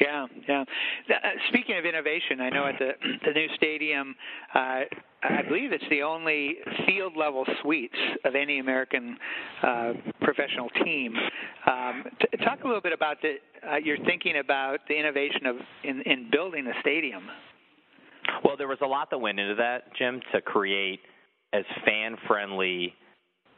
Yeah, 0.00 0.26
yeah. 0.48 0.64
Uh, 1.08 1.14
speaking 1.48 1.76
of 1.78 1.84
innovation, 1.84 2.40
I 2.40 2.50
know 2.50 2.66
at 2.66 2.78
the 2.78 2.92
the 3.26 3.32
new 3.32 3.46
stadium, 3.54 4.14
uh, 4.54 4.82
I 5.22 5.42
believe 5.46 5.72
it's 5.72 5.84
the 5.90 6.02
only 6.02 6.56
field 6.86 7.16
level 7.16 7.44
suites 7.62 7.96
of 8.24 8.34
any 8.34 8.58
American 8.58 9.16
uh, 9.62 9.92
professional 10.22 10.68
team. 10.84 11.14
Um, 11.70 12.04
t- 12.20 12.44
talk 12.44 12.64
a 12.64 12.66
little 12.66 12.82
bit 12.82 12.92
about 12.92 13.18
the 13.22 13.36
uh, 13.68 13.76
your 13.76 13.96
thinking 14.04 14.38
about 14.38 14.80
the 14.88 14.94
innovation 14.98 15.46
of 15.46 15.56
in, 15.84 16.02
in 16.02 16.28
building 16.30 16.64
the 16.64 16.74
stadium. 16.80 17.24
Well, 18.42 18.56
there 18.56 18.68
was 18.68 18.78
a 18.82 18.86
lot 18.86 19.10
that 19.10 19.18
went 19.18 19.38
into 19.38 19.54
that, 19.56 19.94
Jim, 19.96 20.20
to 20.32 20.40
create 20.40 21.00
as 21.52 21.64
fan 21.84 22.16
friendly 22.26 22.94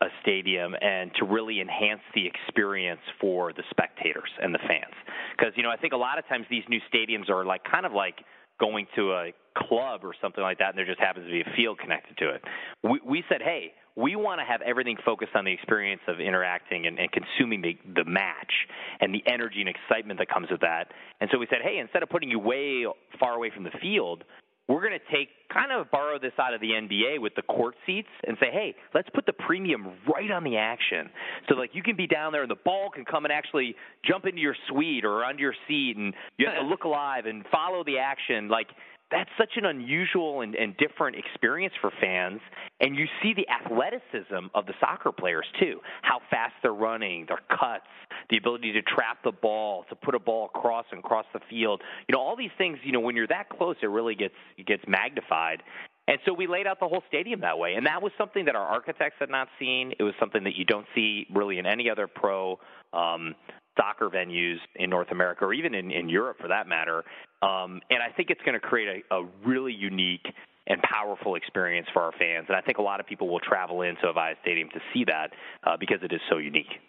a 0.01 0.07
stadium 0.23 0.75
and 0.81 1.11
to 1.19 1.25
really 1.25 1.61
enhance 1.61 2.03
the 2.15 2.27
experience 2.27 3.01
for 3.21 3.53
the 3.53 3.63
spectators 3.71 4.31
and 4.43 4.55
the 4.55 4.59
fans. 4.59 4.95
Because, 5.37 5.53
you 5.57 5.63
know, 5.63 5.71
I 5.71 5.77
think 5.77 5.93
a 5.93 5.97
lot 5.97 6.19
of 6.19 6.27
times 6.29 6.47
these 6.51 6.65
new 6.69 6.81
stadiums 6.93 7.31
are 7.31 7.45
like 7.45 7.63
kind 7.65 7.87
of 7.87 7.93
like 7.93 8.17
going 8.61 8.87
to 8.97 9.13
a 9.13 9.33
club 9.57 10.01
or 10.03 10.15
something 10.21 10.43
like 10.43 10.59
that 10.59 10.71
and 10.71 10.79
there 10.79 10.87
just 10.87 11.01
happens 11.01 11.27
to 11.27 11.33
be 11.33 11.41
a 11.41 11.57
field 11.57 11.79
connected 11.79 12.17
to 12.19 12.31
it. 12.31 12.43
We, 12.83 13.01
we 13.05 13.25
said, 13.29 13.41
hey, 13.43 13.73
we 13.97 14.15
want 14.15 14.41
to 14.41 14.45
have 14.45 14.61
everything 14.61 14.97
focused 15.05 15.33
on 15.35 15.45
the 15.45 15.53
experience 15.53 16.03
of 16.07 16.21
interacting 16.21 16.87
and, 16.87 16.99
and 16.99 17.09
consuming 17.11 17.63
the, 17.63 17.79
the 17.95 18.05
match 18.05 18.53
and 19.01 19.15
the 19.15 19.23
energy 19.27 19.61
and 19.61 19.69
excitement 19.69 20.19
that 20.21 20.29
comes 20.29 20.49
with 20.51 20.61
that. 20.61 20.93
And 21.21 21.31
so 21.33 21.39
we 21.39 21.47
said, 21.49 21.61
hey, 21.65 21.79
instead 21.79 22.03
of 22.03 22.11
putting 22.11 22.31
you 22.31 22.39
way 22.39 22.85
far 23.19 23.35
away 23.35 23.51
from 23.55 23.65
the 23.65 23.73
field, 23.81 24.25
we're 24.69 24.81
going 24.81 24.99
to 24.99 25.17
take 25.17 25.29
kind 25.53 25.71
of 25.71 25.91
borrow 25.91 26.19
this 26.19 26.33
out 26.41 26.55
of 26.55 26.61
the 26.61 26.71
NBA 26.71 27.21
with 27.21 27.35
the 27.37 27.43
court 27.43 27.75
seats 27.87 28.09
and 28.27 28.37
say, 28.41 28.49
hey, 28.53 28.75
let's 28.95 29.09
put 29.15 29.27
the 29.27 29.33
premium 29.33 29.93
right 30.13 30.31
on 30.31 30.43
the 30.43 30.57
action. 30.57 31.09
So 31.49 31.55
like 31.55 31.71
you 31.73 31.83
can 31.83 31.97
be 31.97 32.07
down 32.07 32.33
there 32.33 32.43
and 32.43 32.51
the 32.51 32.57
ball 32.65 32.91
can 32.93 33.05
come 33.05 33.25
and 33.25 33.33
actually 33.33 33.77
jump 34.05 34.27
into 34.27 34.41
your 34.41 34.57
suite 34.69 35.05
or 35.05 35.25
under 35.25 35.41
your 35.41 35.55
seat 35.69 35.97
and 35.97 36.13
you 36.37 36.47
have 36.47 36.61
to 36.61 36.67
look 36.67 36.85
alive 36.85 37.27
and 37.27 37.45
follow 37.51 37.85
the 37.85 37.99
action. 37.99 38.49
Like 38.49 38.69
that's 39.11 39.31
such 39.39 39.51
an 39.57 39.65
unusual 39.65 40.41
and, 40.41 40.55
and 40.55 40.77
different 40.77 41.17
experience 41.17 41.75
for 41.81 41.93
fans. 42.01 42.41
And 42.81 42.97
you 42.97 43.07
see 43.23 43.35
the 43.35 43.47
athleticism 43.49 44.49
of 44.55 44.67
the 44.67 44.75
soccer 44.81 45.13
players 45.13 45.47
too, 45.61 45.81
how 46.03 46.21
fast 46.31 46.55
they're 46.63 46.75
running, 46.75 47.27
their 47.29 47.41
cuts, 47.49 47.87
the 48.31 48.37
ability 48.37 48.73
to 48.73 48.83
trap 48.83 49.19
the 49.23 49.33
ball, 49.33 49.85
to 49.91 49.95
put 49.95 50.15
a 50.15 50.19
ball 50.19 50.51
across 50.53 50.87
and 50.91 51.03
cross 51.03 51.27
the 51.33 51.41
field. 51.49 51.83
You 52.09 52.15
know, 52.15 52.21
all 52.21 52.37
these 52.37 52.51
things. 52.59 52.79
You 52.83 52.93
know, 52.93 53.01
when 53.01 53.15
you're 53.15 53.29
that 53.29 53.49
close, 53.49 53.77
it 53.83 53.87
really 53.87 54.15
gets 54.15 54.35
it 54.59 54.67
gets 54.67 54.83
magnified. 54.89 55.63
And 56.09 56.19
so 56.25 56.33
we 56.33 56.47
laid 56.47 56.67
out 56.67 56.79
the 56.79 56.87
whole 56.87 57.03
stadium 57.09 57.41
that 57.41 57.59
way. 57.59 57.75
And 57.75 57.87
that 57.87 58.01
was 58.01 58.13
something 58.17 58.45
that 58.45 58.55
our 58.55 58.67
architects 58.67 59.17
had 59.19 59.31
not 59.31 59.49
seen. 59.59 59.93
It 59.99 60.05
was 60.05 60.15
something 60.21 60.45
that 60.45 60.55
you 60.55 60.65
don't 60.65 60.87
see 60.95 61.27
really 61.35 61.59
in 61.59 61.67
any 61.67 61.91
other 61.91 62.07
pro 62.07 62.61
um, 62.93 63.35
soccer 63.77 64.09
venues 64.09 64.57
in 64.77 64.91
North 64.91 65.11
America 65.11 65.45
or 65.45 65.53
even 65.53 65.75
in, 65.75 65.91
in 65.91 66.09
Europe 66.09 66.39
for 66.41 66.49
that 66.49 66.67
matter. 66.67 67.05
Um, 67.43 67.81
and 67.91 68.03
I 68.03 68.11
think 68.17 68.31
it's 68.31 68.41
going 68.43 68.55
to 68.55 68.61
create 68.61 69.05
a, 69.11 69.15
a 69.15 69.29
really 69.45 69.73
unique 69.73 70.27
and 70.67 70.83
powerful 70.83 71.37
experience 71.37 71.87
for 71.93 72.03
our 72.03 72.13
fans. 72.19 72.47
And 72.49 72.57
I 72.57 72.61
think 72.61 72.79
a 72.79 72.83
lot 72.83 72.99
of 72.99 73.07
people 73.07 73.29
will 73.29 73.41
travel 73.41 73.83
into 73.83 74.03
Avaya 74.03 74.35
Stadium 74.43 74.69
to 74.71 74.81
see 74.93 75.05
that 75.05 75.29
uh, 75.65 75.77
because 75.79 75.99
it 76.03 76.13
is 76.13 76.21
so 76.29 76.39
unique. 76.39 76.81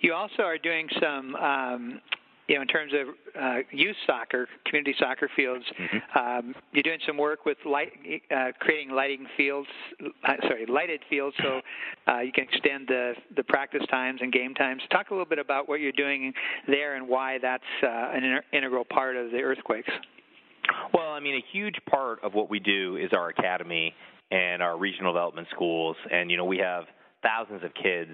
You 0.00 0.12
also 0.12 0.42
are 0.42 0.58
doing 0.58 0.88
some 1.00 1.34
um, 1.36 2.00
you 2.48 2.54
know, 2.54 2.62
in 2.62 2.68
terms 2.68 2.92
of 2.92 3.08
uh, 3.40 3.56
youth 3.72 3.96
soccer, 4.06 4.48
community 4.66 4.94
soccer 4.98 5.28
fields, 5.34 5.64
mm-hmm. 5.78 6.18
um, 6.18 6.54
you're 6.72 6.82
doing 6.82 7.00
some 7.06 7.16
work 7.16 7.44
with 7.44 7.58
light, 7.64 7.92
uh, 8.30 8.52
creating 8.60 8.90
lighting 8.94 9.26
fields, 9.36 9.68
uh, 10.02 10.34
sorry, 10.42 10.66
lighted 10.66 11.00
fields, 11.10 11.34
so 11.42 11.60
uh, 12.08 12.20
you 12.20 12.32
can 12.32 12.44
extend 12.44 12.86
the 12.88 13.14
the 13.36 13.42
practice 13.44 13.82
times 13.90 14.20
and 14.22 14.32
game 14.32 14.54
times. 14.54 14.82
Talk 14.90 15.10
a 15.10 15.14
little 15.14 15.26
bit 15.26 15.38
about 15.38 15.68
what 15.68 15.80
you're 15.80 15.92
doing 15.92 16.32
there 16.68 16.94
and 16.94 17.08
why 17.08 17.38
that's 17.38 17.64
uh, 17.82 17.86
an 17.86 18.24
inter- 18.24 18.44
integral 18.52 18.84
part 18.84 19.16
of 19.16 19.30
the 19.32 19.38
earthquakes. 19.38 19.90
Well, 20.94 21.12
I 21.12 21.20
mean, 21.20 21.34
a 21.34 21.44
huge 21.52 21.76
part 21.88 22.22
of 22.22 22.34
what 22.34 22.50
we 22.50 22.60
do 22.60 22.96
is 22.96 23.12
our 23.12 23.28
academy 23.28 23.94
and 24.30 24.62
our 24.62 24.78
regional 24.78 25.12
development 25.12 25.48
schools, 25.52 25.96
and 26.12 26.30
you 26.30 26.36
know, 26.36 26.44
we 26.44 26.58
have 26.58 26.84
thousands 27.22 27.64
of 27.64 27.72
kids 27.74 28.10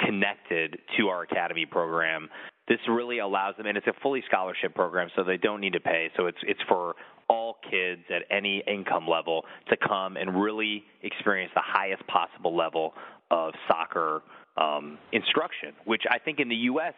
connected 0.00 0.78
to 0.98 1.08
our 1.08 1.22
academy 1.22 1.66
program 1.66 2.28
this 2.68 2.78
really 2.88 3.18
allows 3.18 3.56
them, 3.56 3.66
and 3.66 3.76
it's 3.76 3.86
a 3.86 3.94
fully 4.02 4.22
scholarship 4.26 4.74
program, 4.74 5.08
so 5.14 5.22
they 5.22 5.36
don't 5.36 5.60
need 5.60 5.74
to 5.74 5.80
pay. 5.80 6.10
So 6.16 6.26
it's 6.26 6.38
it's 6.42 6.60
for 6.68 6.94
all 7.28 7.56
kids 7.70 8.02
at 8.14 8.22
any 8.30 8.62
income 8.66 9.06
level 9.08 9.44
to 9.68 9.76
come 9.76 10.16
and 10.16 10.40
really 10.40 10.84
experience 11.02 11.52
the 11.54 11.62
highest 11.64 12.06
possible 12.06 12.56
level 12.56 12.94
of 13.30 13.52
soccer 13.68 14.22
um, 14.56 14.98
instruction, 15.12 15.72
which 15.84 16.02
I 16.10 16.18
think 16.18 16.38
in 16.40 16.48
the 16.48 16.56
U.S. 16.70 16.94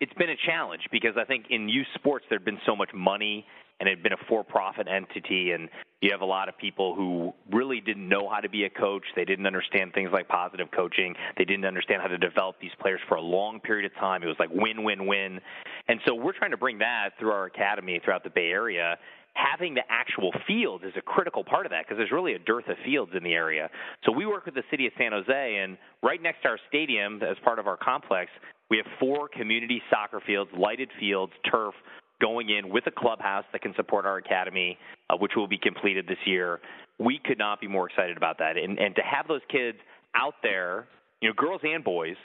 it's 0.00 0.12
been 0.14 0.30
a 0.30 0.36
challenge 0.46 0.82
because 0.90 1.14
I 1.16 1.24
think 1.24 1.46
in 1.50 1.68
youth 1.68 1.86
sports 1.94 2.24
there'd 2.30 2.44
been 2.44 2.60
so 2.66 2.76
much 2.76 2.90
money 2.94 3.44
and 3.82 3.88
it 3.88 3.96
had 3.98 4.02
been 4.04 4.12
a 4.12 4.24
for-profit 4.28 4.86
entity, 4.86 5.50
and 5.50 5.68
you 6.02 6.10
have 6.12 6.20
a 6.20 6.24
lot 6.24 6.48
of 6.48 6.56
people 6.56 6.94
who 6.94 7.32
really 7.50 7.80
didn't 7.80 8.08
know 8.08 8.30
how 8.32 8.38
to 8.38 8.48
be 8.48 8.62
a 8.62 8.70
coach. 8.70 9.02
They 9.16 9.24
didn't 9.24 9.44
understand 9.44 9.92
things 9.92 10.10
like 10.12 10.28
positive 10.28 10.68
coaching. 10.70 11.16
They 11.36 11.44
didn't 11.44 11.64
understand 11.64 12.00
how 12.00 12.06
to 12.06 12.16
develop 12.16 12.60
these 12.60 12.70
players 12.80 13.00
for 13.08 13.16
a 13.16 13.20
long 13.20 13.58
period 13.58 13.90
of 13.90 13.98
time. 13.98 14.22
It 14.22 14.26
was 14.26 14.36
like 14.38 14.50
win, 14.52 14.84
win, 14.84 15.08
win. 15.08 15.40
And 15.88 15.98
so 16.06 16.14
we're 16.14 16.32
trying 16.32 16.52
to 16.52 16.56
bring 16.56 16.78
that 16.78 17.10
through 17.18 17.32
our 17.32 17.46
academy 17.46 18.00
throughout 18.04 18.22
the 18.22 18.30
Bay 18.30 18.50
Area 18.50 18.98
having 19.34 19.72
the 19.72 19.80
actual 19.88 20.30
fields 20.46 20.84
is 20.84 20.92
a 20.94 21.00
critical 21.00 21.42
part 21.42 21.64
of 21.64 21.70
that 21.70 21.86
because 21.86 21.96
there's 21.96 22.12
really 22.12 22.34
a 22.34 22.38
dearth 22.38 22.68
of 22.68 22.76
fields 22.84 23.12
in 23.16 23.24
the 23.24 23.32
area. 23.32 23.70
So 24.04 24.12
we 24.12 24.26
work 24.26 24.44
with 24.44 24.54
the 24.54 24.62
city 24.70 24.86
of 24.86 24.92
San 24.98 25.12
Jose, 25.12 25.56
and 25.56 25.78
right 26.02 26.20
next 26.20 26.42
to 26.42 26.48
our 26.48 26.58
stadium, 26.68 27.22
as 27.22 27.38
part 27.42 27.58
of 27.58 27.66
our 27.66 27.78
complex, 27.78 28.30
we 28.68 28.76
have 28.76 28.86
four 29.00 29.28
community 29.28 29.80
soccer 29.90 30.20
fields, 30.26 30.50
lighted 30.56 30.90
fields, 31.00 31.32
turf, 31.50 31.74
going 32.22 32.50
in 32.50 32.70
with 32.70 32.86
a 32.86 32.90
clubhouse 32.90 33.44
that 33.52 33.60
can 33.60 33.74
support 33.74 34.06
our 34.06 34.16
academy, 34.16 34.78
uh, 35.10 35.16
which 35.16 35.32
will 35.36 35.48
be 35.48 35.58
completed 35.58 36.06
this 36.06 36.18
year. 36.24 36.60
We 36.98 37.20
could 37.22 37.38
not 37.38 37.60
be 37.60 37.66
more 37.66 37.88
excited 37.88 38.16
about 38.16 38.38
that. 38.38 38.56
And, 38.56 38.78
and 38.78 38.94
to 38.94 39.02
have 39.02 39.26
those 39.26 39.40
kids 39.50 39.78
out 40.14 40.34
there, 40.42 40.86
you 41.20 41.28
know, 41.28 41.34
girls 41.36 41.60
and 41.64 41.82
boys, 41.82 42.16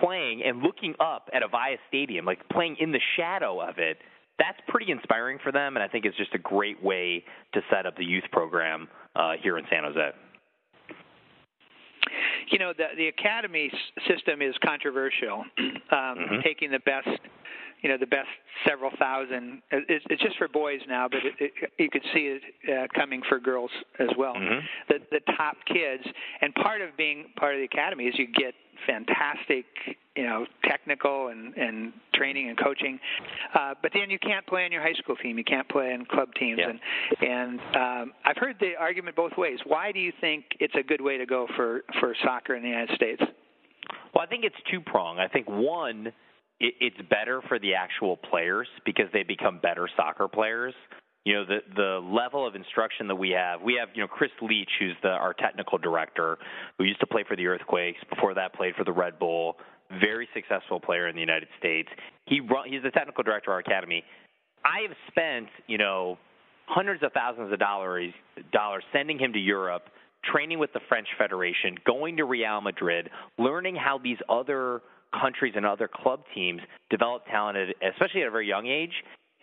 playing 0.00 0.42
and 0.44 0.62
looking 0.62 0.94
up 0.98 1.30
at 1.32 1.42
Avaya 1.42 1.76
Stadium, 1.88 2.24
like 2.24 2.46
playing 2.48 2.76
in 2.80 2.90
the 2.90 3.00
shadow 3.16 3.60
of 3.60 3.78
it, 3.78 3.98
that's 4.38 4.58
pretty 4.68 4.90
inspiring 4.90 5.38
for 5.42 5.52
them. 5.52 5.76
And 5.76 5.82
I 5.82 5.88
think 5.88 6.04
it's 6.04 6.16
just 6.16 6.34
a 6.34 6.38
great 6.38 6.82
way 6.82 7.24
to 7.54 7.60
set 7.70 7.86
up 7.86 7.96
the 7.96 8.04
youth 8.04 8.24
program 8.32 8.88
uh, 9.14 9.32
here 9.40 9.58
in 9.58 9.64
San 9.70 9.84
Jose. 9.84 10.10
You 12.50 12.58
know, 12.58 12.72
the 12.76 12.84
the 12.96 13.08
academy 13.08 13.70
system 14.06 14.40
is 14.40 14.54
controversial, 14.64 15.44
um, 15.58 15.74
mm-hmm. 15.90 16.40
taking 16.44 16.70
the 16.70 16.78
best 16.78 17.08
you 17.86 17.92
know 17.92 17.98
the 17.98 18.06
best 18.06 18.26
several 18.66 18.90
thousand. 18.98 19.62
It's, 19.70 20.04
it's 20.10 20.20
just 20.20 20.36
for 20.38 20.48
boys 20.48 20.80
now, 20.88 21.06
but 21.08 21.20
it, 21.24 21.34
it, 21.38 21.70
you 21.78 21.88
could 21.88 22.02
see 22.12 22.36
it 22.36 22.42
uh, 22.68 22.88
coming 22.98 23.22
for 23.28 23.38
girls 23.38 23.70
as 24.00 24.08
well. 24.18 24.34
Mm-hmm. 24.34 24.58
The 24.88 24.98
the 25.12 25.32
top 25.36 25.56
kids, 25.68 26.02
and 26.40 26.52
part 26.56 26.80
of 26.80 26.96
being 26.96 27.26
part 27.36 27.54
of 27.54 27.60
the 27.60 27.64
academy 27.64 28.06
is 28.06 28.14
you 28.18 28.26
get 28.26 28.54
fantastic, 28.84 29.66
you 30.16 30.24
know, 30.24 30.46
technical 30.64 31.28
and 31.28 31.56
and 31.56 31.92
training 32.12 32.48
and 32.48 32.58
coaching. 32.58 32.98
Uh, 33.54 33.74
but 33.80 33.92
then 33.94 34.10
you 34.10 34.18
can't 34.18 34.44
play 34.48 34.64
on 34.64 34.72
your 34.72 34.82
high 34.82 34.94
school 34.94 35.14
team. 35.14 35.38
You 35.38 35.44
can't 35.44 35.68
play 35.68 35.92
in 35.92 36.04
club 36.06 36.30
teams. 36.36 36.58
Yeah. 36.58 36.70
And 37.20 37.60
and 37.60 37.60
um, 37.76 38.12
I've 38.24 38.36
heard 38.36 38.56
the 38.58 38.72
argument 38.80 39.14
both 39.14 39.36
ways. 39.38 39.60
Why 39.64 39.92
do 39.92 40.00
you 40.00 40.12
think 40.20 40.44
it's 40.58 40.74
a 40.74 40.82
good 40.82 41.00
way 41.00 41.18
to 41.18 41.26
go 41.26 41.46
for 41.54 41.82
for 42.00 42.16
soccer 42.24 42.56
in 42.56 42.64
the 42.64 42.68
United 42.68 42.96
States? 42.96 43.22
Well, 44.12 44.24
I 44.24 44.26
think 44.26 44.44
it's 44.44 44.56
two 44.68 44.80
prong. 44.80 45.20
I 45.20 45.28
think 45.28 45.46
one 45.48 46.12
it, 46.60 46.74
it's 46.80 47.08
better 47.08 47.42
for 47.48 47.58
the 47.58 47.74
actual 47.74 48.16
players 48.16 48.68
because 48.84 49.06
they 49.12 49.22
become 49.22 49.58
better 49.62 49.88
soccer 49.96 50.28
players. 50.28 50.74
You 51.24 51.34
know, 51.34 51.44
the 51.44 51.58
the 51.74 52.00
level 52.14 52.46
of 52.46 52.54
instruction 52.54 53.08
that 53.08 53.16
we 53.16 53.30
have. 53.30 53.60
We 53.60 53.76
have, 53.80 53.88
you 53.94 54.02
know, 54.02 54.08
Chris 54.08 54.30
Leitch, 54.40 54.70
who's 54.78 54.94
the 55.02 55.08
our 55.08 55.34
technical 55.34 55.76
director, 55.76 56.38
who 56.78 56.84
used 56.84 57.00
to 57.00 57.06
play 57.06 57.24
for 57.26 57.36
the 57.36 57.46
Earthquakes. 57.46 57.98
Before 58.08 58.34
that, 58.34 58.54
played 58.54 58.74
for 58.76 58.84
the 58.84 58.92
Red 58.92 59.18
Bull. 59.18 59.56
Very 60.00 60.28
successful 60.34 60.80
player 60.80 61.08
in 61.08 61.14
the 61.14 61.20
United 61.20 61.48
States. 61.58 61.88
He 62.26 62.40
run, 62.40 62.68
he's 62.70 62.82
the 62.82 62.90
technical 62.90 63.22
director 63.24 63.50
of 63.50 63.54
our 63.54 63.60
academy. 63.60 64.04
I 64.64 64.82
have 64.82 64.96
spent, 65.08 65.48
you 65.68 65.78
know, 65.78 66.18
hundreds 66.66 67.02
of 67.02 67.12
thousands 67.12 67.52
of 67.52 67.58
dollars 67.58 68.12
dollars 68.52 68.84
sending 68.92 69.18
him 69.18 69.32
to 69.32 69.38
Europe 69.38 69.84
training 70.32 70.58
with 70.58 70.72
the 70.72 70.80
French 70.88 71.06
Federation, 71.18 71.76
going 71.84 72.16
to 72.16 72.24
Real 72.24 72.60
Madrid, 72.60 73.10
learning 73.38 73.76
how 73.76 73.98
these 73.98 74.18
other 74.28 74.82
countries 75.12 75.54
and 75.56 75.66
other 75.66 75.88
club 75.92 76.20
teams 76.34 76.60
develop 76.90 77.26
talent, 77.26 77.74
especially 77.82 78.22
at 78.22 78.28
a 78.28 78.30
very 78.30 78.46
young 78.46 78.66
age. 78.66 78.92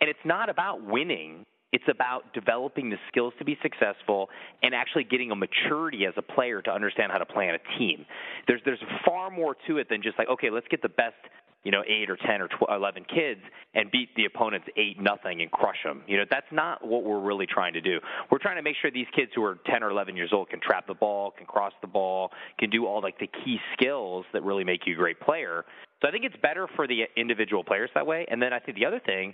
And 0.00 0.10
it's 0.10 0.18
not 0.24 0.48
about 0.48 0.82
winning. 0.82 1.44
It's 1.74 1.84
about 1.90 2.32
developing 2.34 2.88
the 2.88 2.98
skills 3.08 3.32
to 3.40 3.44
be 3.44 3.58
successful 3.60 4.30
and 4.62 4.76
actually 4.76 5.02
getting 5.02 5.32
a 5.32 5.34
maturity 5.34 6.06
as 6.06 6.14
a 6.16 6.22
player 6.22 6.62
to 6.62 6.70
understand 6.70 7.10
how 7.10 7.18
to 7.18 7.26
play 7.26 7.48
on 7.48 7.56
a 7.56 7.78
team. 7.78 8.06
There's 8.46 8.60
there's 8.64 8.78
far 9.04 9.28
more 9.28 9.56
to 9.66 9.78
it 9.78 9.88
than 9.88 10.00
just 10.00 10.16
like 10.16 10.28
okay, 10.28 10.50
let's 10.50 10.68
get 10.68 10.82
the 10.82 10.88
best 10.88 11.16
you 11.64 11.72
know, 11.72 11.82
eight 11.88 12.10
or 12.10 12.16
ten 12.16 12.40
or 12.42 12.48
12, 12.48 12.76
11 12.76 13.06
kids 13.12 13.40
and 13.74 13.90
beat 13.90 14.14
the 14.16 14.26
opponents 14.26 14.68
eight 14.76 15.00
nothing 15.00 15.40
and 15.40 15.50
crush 15.50 15.82
them. 15.82 16.02
You 16.06 16.18
know, 16.18 16.24
that's 16.30 16.46
not 16.52 16.86
what 16.86 17.02
we're 17.02 17.22
really 17.22 17.46
trying 17.46 17.72
to 17.72 17.80
do. 17.80 17.98
We're 18.30 18.38
trying 18.38 18.56
to 18.56 18.62
make 18.62 18.76
sure 18.80 18.90
these 18.90 19.08
kids 19.16 19.32
who 19.34 19.42
are 19.42 19.58
10 19.66 19.82
or 19.82 19.90
11 19.90 20.14
years 20.14 20.30
old 20.32 20.50
can 20.50 20.60
trap 20.60 20.86
the 20.86 20.94
ball, 20.94 21.32
can 21.36 21.46
cross 21.46 21.72
the 21.80 21.88
ball, 21.88 22.30
can 22.58 22.70
do 22.70 22.86
all 22.86 23.00
like 23.00 23.18
the 23.18 23.26
key 23.26 23.58
skills 23.72 24.26
that 24.32 24.44
really 24.44 24.62
make 24.62 24.86
you 24.86 24.92
a 24.92 24.96
great 24.96 25.18
player. 25.18 25.64
So 26.02 26.08
I 26.08 26.12
think 26.12 26.24
it's 26.24 26.36
better 26.42 26.68
for 26.76 26.86
the 26.86 27.04
individual 27.16 27.64
players 27.64 27.88
that 27.94 28.06
way. 28.06 28.26
And 28.30 28.40
then 28.42 28.52
I 28.52 28.58
think 28.58 28.76
the 28.76 28.84
other 28.84 29.00
thing 29.00 29.32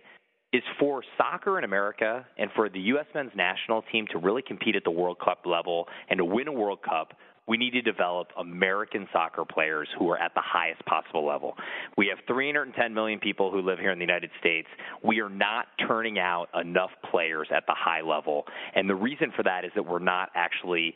is 0.52 0.62
for 0.78 1.02
soccer 1.16 1.58
in 1.58 1.64
America 1.64 2.26
and 2.36 2.50
for 2.56 2.68
the 2.68 2.80
U.S. 2.80 3.06
men's 3.14 3.32
national 3.36 3.82
team 3.92 4.06
to 4.10 4.18
really 4.18 4.42
compete 4.42 4.76
at 4.76 4.84
the 4.84 4.90
World 4.90 5.18
Cup 5.24 5.46
level 5.46 5.86
and 6.08 6.18
to 6.18 6.24
win 6.24 6.48
a 6.48 6.52
World 6.52 6.80
Cup 6.82 7.14
we 7.50 7.56
need 7.56 7.72
to 7.72 7.82
develop 7.82 8.28
American 8.38 9.08
soccer 9.12 9.44
players 9.44 9.88
who 9.98 10.08
are 10.08 10.18
at 10.18 10.32
the 10.34 10.40
highest 10.40 10.84
possible 10.86 11.26
level. 11.26 11.56
We 11.96 12.06
have 12.06 12.18
310 12.28 12.94
million 12.94 13.18
people 13.18 13.50
who 13.50 13.60
live 13.60 13.80
here 13.80 13.90
in 13.90 13.98
the 13.98 14.04
United 14.04 14.30
States. 14.38 14.68
We 15.02 15.20
are 15.20 15.28
not 15.28 15.66
turning 15.84 16.20
out 16.20 16.46
enough 16.54 16.90
players 17.10 17.48
at 17.52 17.64
the 17.66 17.74
high 17.76 18.02
level. 18.02 18.44
And 18.76 18.88
the 18.88 18.94
reason 18.94 19.32
for 19.34 19.42
that 19.42 19.64
is 19.64 19.72
that 19.74 19.82
we're 19.82 19.98
not 19.98 20.30
actually 20.36 20.94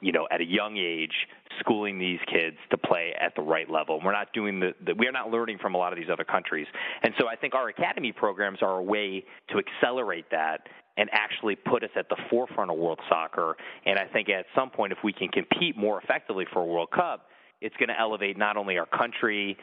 you 0.00 0.12
know, 0.12 0.26
at 0.30 0.40
a 0.40 0.44
young 0.44 0.76
age, 0.76 1.12
schooling 1.58 1.98
these 1.98 2.18
kids 2.26 2.56
to 2.70 2.78
play 2.78 3.12
at 3.20 3.34
the 3.36 3.42
right 3.42 3.68
level. 3.68 4.00
We're 4.02 4.12
not 4.12 4.32
doing 4.32 4.60
the, 4.60 4.72
the, 4.84 4.94
we 4.94 5.06
are 5.06 5.12
not 5.12 5.30
learning 5.30 5.58
from 5.60 5.74
a 5.74 5.78
lot 5.78 5.92
of 5.92 5.98
these 5.98 6.08
other 6.10 6.24
countries. 6.24 6.66
And 7.02 7.12
so 7.18 7.28
I 7.28 7.36
think 7.36 7.54
our 7.54 7.68
academy 7.68 8.12
programs 8.12 8.58
are 8.62 8.78
a 8.78 8.82
way 8.82 9.24
to 9.50 9.58
accelerate 9.58 10.26
that 10.30 10.66
and 10.96 11.08
actually 11.12 11.56
put 11.56 11.82
us 11.82 11.90
at 11.96 12.08
the 12.08 12.16
forefront 12.28 12.70
of 12.70 12.78
world 12.78 13.00
soccer. 13.08 13.56
And 13.86 13.98
I 13.98 14.06
think 14.06 14.28
at 14.28 14.46
some 14.54 14.70
point, 14.70 14.92
if 14.92 14.98
we 15.04 15.12
can 15.12 15.28
compete 15.28 15.76
more 15.76 16.00
effectively 16.00 16.46
for 16.52 16.60
a 16.60 16.66
World 16.66 16.90
Cup, 16.90 17.26
it's 17.60 17.76
going 17.76 17.88
to 17.88 17.98
elevate 17.98 18.38
not 18.38 18.56
only 18.56 18.78
our 18.78 18.86
country, 18.86 19.56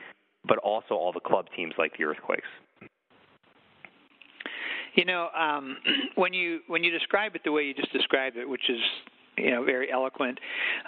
but 0.47 0.57
also 0.59 0.93
all 0.95 1.11
the 1.11 1.19
club 1.19 1.45
teams 1.55 1.73
like 1.77 1.97
the 1.97 2.05
Earthquakes. 2.05 2.47
You 4.95 5.05
know, 5.05 5.29
um, 5.37 5.77
when 6.15 6.33
you 6.33 6.59
when 6.67 6.83
you 6.83 6.91
describe 6.91 7.35
it 7.35 7.41
the 7.43 7.51
way 7.51 7.63
you 7.63 7.73
just 7.73 7.93
described 7.93 8.37
it, 8.37 8.47
which 8.47 8.69
is 8.69 8.79
you 9.37 9.51
know 9.51 9.63
very 9.63 9.91
eloquent, 9.91 10.39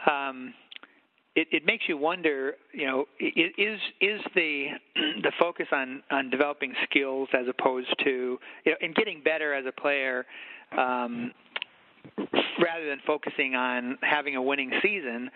um, 0.10 0.54
it, 1.36 1.48
it 1.52 1.66
makes 1.66 1.86
you 1.88 1.98
wonder, 1.98 2.56
you 2.74 2.86
know, 2.86 3.06
is 3.20 3.80
is 4.02 4.22
the 4.36 4.68
the 5.24 5.32
focus 5.40 5.68
on 5.72 6.04
on 6.12 6.30
developing 6.30 6.74
skills 6.84 7.30
as 7.34 7.46
opposed 7.48 7.94
to 8.04 8.38
you 8.66 8.72
know, 8.72 8.78
and 8.82 8.96
getting 8.96 9.22
better 9.24 9.54
as 9.54 9.66
a 9.66 9.72
player, 9.72 10.26
um, 10.78 11.32
rather 12.62 12.88
than 12.88 13.00
focusing 13.06 13.56
on 13.56 13.98
having 14.02 14.36
a 14.36 14.42
winning 14.42 14.72
season, 14.82 15.30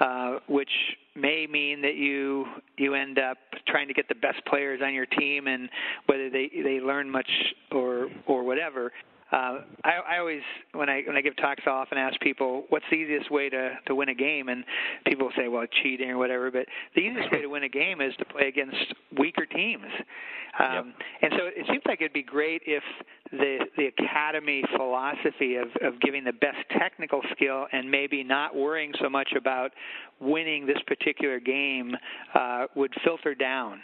uh, 0.00 0.38
which 0.48 0.70
may 1.16 1.46
mean 1.50 1.82
that 1.82 1.96
you 1.96 2.44
you 2.76 2.94
end 2.94 3.18
up 3.18 3.38
trying 3.66 3.88
to 3.88 3.94
get 3.94 4.08
the 4.08 4.14
best 4.14 4.44
players 4.46 4.80
on 4.84 4.94
your 4.94 5.06
team, 5.06 5.46
and 5.46 5.68
whether 6.06 6.30
they 6.30 6.50
they 6.62 6.78
learn 6.80 7.10
much 7.10 7.30
or 7.72 8.08
or 8.26 8.44
whatever. 8.44 8.92
Uh, 9.30 9.60
I, 9.84 10.14
I 10.14 10.18
always 10.18 10.40
when 10.72 10.88
I 10.88 11.02
when 11.06 11.16
I 11.16 11.20
give 11.20 11.36
talks, 11.36 11.62
I 11.66 11.70
often 11.70 11.98
ask 11.98 12.18
people 12.20 12.64
what's 12.70 12.84
the 12.90 12.96
easiest 12.96 13.30
way 13.30 13.50
to 13.50 13.74
to 13.86 13.94
win 13.94 14.08
a 14.08 14.14
game, 14.14 14.48
and 14.48 14.64
people 15.06 15.30
say, 15.36 15.48
well, 15.48 15.66
cheating 15.82 16.10
or 16.10 16.16
whatever. 16.16 16.50
But 16.50 16.66
the 16.94 17.02
easiest 17.02 17.30
way 17.30 17.42
to 17.42 17.48
win 17.48 17.62
a 17.62 17.68
game 17.68 18.00
is 18.00 18.14
to 18.18 18.24
play 18.24 18.48
against 18.48 18.94
weaker 19.18 19.44
teams. 19.44 19.84
Um, 20.58 20.72
yep. 20.72 20.84
And 21.22 21.32
so 21.36 21.46
it 21.46 21.66
seems 21.68 21.82
like 21.86 22.00
it'd 22.00 22.14
be 22.14 22.22
great 22.22 22.62
if 22.66 22.82
the 23.30 23.58
the 23.76 23.86
academy 23.86 24.62
philosophy 24.76 25.56
of 25.56 25.68
of 25.82 26.00
giving 26.00 26.24
the 26.24 26.32
best 26.32 26.58
technical 26.78 27.20
skill 27.32 27.66
and 27.70 27.90
maybe 27.90 28.24
not 28.24 28.56
worrying 28.56 28.92
so 29.00 29.10
much 29.10 29.28
about 29.36 29.72
winning 30.20 30.66
this 30.66 30.78
particular 30.86 31.38
game 31.38 31.94
uh, 32.34 32.64
would 32.74 32.94
filter 33.04 33.34
down. 33.34 33.80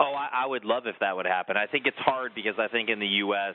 Oh, 0.00 0.14
I, 0.14 0.44
I 0.44 0.46
would 0.46 0.64
love 0.64 0.86
if 0.86 0.96
that 1.00 1.14
would 1.14 1.26
happen. 1.26 1.58
I 1.58 1.66
think 1.66 1.84
it's 1.84 1.98
hard 1.98 2.32
because 2.34 2.54
I 2.58 2.68
think 2.68 2.88
in 2.88 2.98
the 2.98 3.06
U.S. 3.06 3.54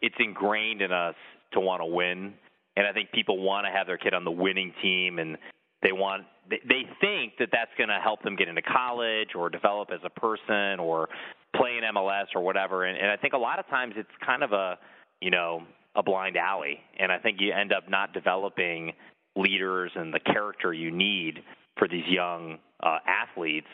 it's 0.00 0.14
ingrained 0.18 0.82
in 0.82 0.92
us 0.92 1.14
to 1.52 1.60
want 1.60 1.80
to 1.80 1.86
win, 1.86 2.34
and 2.76 2.86
I 2.86 2.92
think 2.92 3.10
people 3.12 3.40
want 3.40 3.66
to 3.66 3.72
have 3.72 3.86
their 3.86 3.98
kid 3.98 4.14
on 4.14 4.24
the 4.24 4.30
winning 4.30 4.72
team, 4.82 5.18
and 5.18 5.36
they 5.82 5.92
want 5.92 6.24
they, 6.48 6.60
they 6.66 6.82
think 7.00 7.34
that 7.38 7.48
that's 7.52 7.70
going 7.76 7.88
to 7.88 8.00
help 8.02 8.22
them 8.22 8.36
get 8.36 8.48
into 8.48 8.62
college 8.62 9.30
or 9.34 9.50
develop 9.50 9.90
as 9.92 10.00
a 10.04 10.10
person 10.10 10.80
or 10.80 11.08
play 11.54 11.76
in 11.76 11.94
MLS 11.94 12.26
or 12.34 12.40
whatever. 12.42 12.84
And, 12.84 12.96
and 12.98 13.10
I 13.10 13.16
think 13.16 13.34
a 13.34 13.38
lot 13.38 13.58
of 13.58 13.66
times 13.68 13.94
it's 13.96 14.08
kind 14.24 14.42
of 14.42 14.52
a 14.52 14.78
you 15.20 15.30
know 15.30 15.62
a 15.94 16.02
blind 16.02 16.36
alley, 16.36 16.78
and 16.98 17.10
I 17.10 17.18
think 17.18 17.40
you 17.40 17.52
end 17.52 17.72
up 17.72 17.88
not 17.88 18.12
developing 18.12 18.92
leaders 19.36 19.92
and 19.94 20.12
the 20.12 20.20
character 20.20 20.72
you 20.72 20.90
need 20.90 21.40
for 21.76 21.88
these 21.88 22.06
young 22.06 22.58
uh, 22.82 22.98
athletes 23.06 23.68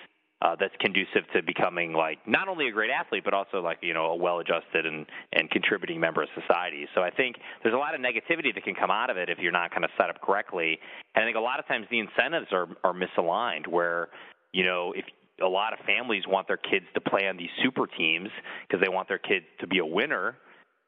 uh, 0.44 0.54
that's 0.61 0.74
conducive 0.78 1.24
to 1.33 1.42
becoming 1.42 1.94
like 1.94 2.18
not 2.26 2.48
only 2.48 2.68
a 2.68 2.70
great 2.70 2.90
athlete 2.90 3.24
but 3.24 3.33
also 3.33 3.61
like 3.61 3.78
you 3.80 3.94
know 3.94 4.07
a 4.07 4.16
well-adjusted 4.16 4.85
and 4.85 5.07
and 5.33 5.50
contributing 5.50 5.98
member 5.98 6.22
of 6.22 6.28
society. 6.38 6.87
So 6.94 7.00
I 7.00 7.11
think 7.11 7.37
there's 7.62 7.74
a 7.74 7.78
lot 7.78 7.94
of 7.94 8.00
negativity 8.00 8.54
that 8.54 8.62
can 8.62 8.74
come 8.74 8.90
out 8.90 9.09
of 9.09 9.16
it 9.16 9.30
if 9.30 9.38
you're 9.38 9.52
not 9.52 9.70
kind 9.70 9.85
of 9.85 9.90
set 9.98 10.11
up 10.11 10.20
correctly. 10.20 10.78
And 11.14 11.24
I 11.24 11.26
think 11.26 11.37
a 11.37 11.40
lot 11.40 11.59
of 11.59 11.66
times 11.66 11.87
the 11.90 11.98
incentives 11.98 12.48
are 12.52 12.68
are 12.85 12.92
misaligned 12.92 13.66
where 13.66 14.09
you 14.52 14.64
know 14.64 14.92
if 14.94 15.07
a 15.42 15.48
lot 15.48 15.72
of 15.72 15.78
families 15.87 16.22
want 16.28 16.46
their 16.46 16.59
kids 16.59 16.85
to 16.94 17.00
play 17.00 17.26
on 17.26 17.37
these 17.37 17.50
super 17.62 17.87
teams 17.87 18.28
because 18.68 18.83
they 18.85 18.92
want 18.92 19.09
their 19.09 19.18
kids 19.18 19.46
to 19.61 19.66
be 19.66 19.78
a 19.78 19.87
winner. 19.87 20.37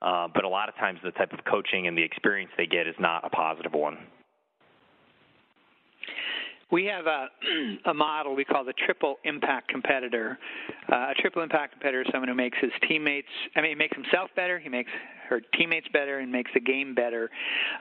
Uh, 0.02 0.28
but 0.32 0.44
a 0.44 0.48
lot 0.48 0.68
of 0.68 0.74
times 0.76 1.00
the 1.02 1.10
type 1.12 1.32
of 1.32 1.40
coaching 1.50 1.86
and 1.86 1.96
the 1.96 2.02
experience 2.02 2.50
they 2.58 2.66
get 2.66 2.86
is 2.86 2.94
not 3.00 3.24
a 3.24 3.30
positive 3.30 3.72
one. 3.72 3.96
We 6.70 6.84
have 6.86 7.06
a, 7.06 7.28
a 7.90 7.94
model 7.94 8.34
we 8.34 8.44
call 8.44 8.64
the 8.64 8.74
triple 8.84 9.16
impact 9.24 9.68
competitor. 9.68 10.38
Uh, 10.90 11.10
a 11.10 11.14
triple 11.20 11.42
impact 11.42 11.72
competitor 11.72 12.02
is 12.02 12.08
someone 12.10 12.28
who 12.28 12.34
makes 12.34 12.58
his 12.60 12.72
teammates, 12.88 13.28
I 13.54 13.60
mean, 13.60 13.70
he 13.70 13.74
makes 13.76 13.96
himself 13.96 14.30
better, 14.34 14.58
he 14.58 14.68
makes 14.68 14.90
her 15.28 15.40
teammates 15.56 15.86
better, 15.92 16.18
and 16.18 16.30
makes 16.30 16.50
the 16.54 16.60
game 16.60 16.94
better. 16.94 17.30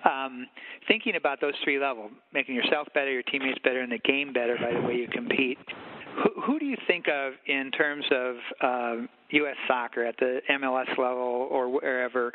Um, 0.03 0.47
thinking 0.87 1.15
about 1.15 1.41
those 1.41 1.53
three 1.63 1.79
levels, 1.79 2.11
making 2.33 2.55
yourself 2.55 2.87
better, 2.93 3.11
your 3.11 3.23
teammates 3.23 3.59
better, 3.63 3.81
and 3.81 3.91
the 3.91 3.99
game 3.99 4.33
better 4.33 4.55
by 4.57 4.73
the 4.73 4.85
way 4.85 4.95
you 4.95 5.07
compete. 5.07 5.57
Who, 6.23 6.41
who 6.41 6.59
do 6.59 6.65
you 6.65 6.77
think 6.87 7.07
of 7.07 7.33
in 7.47 7.71
terms 7.71 8.05
of 8.11 8.35
uh, 8.61 9.05
U.S. 9.31 9.55
soccer 9.67 10.05
at 10.05 10.15
the 10.17 10.39
MLS 10.49 10.89
level 10.89 11.47
or 11.51 11.69
wherever 11.69 12.31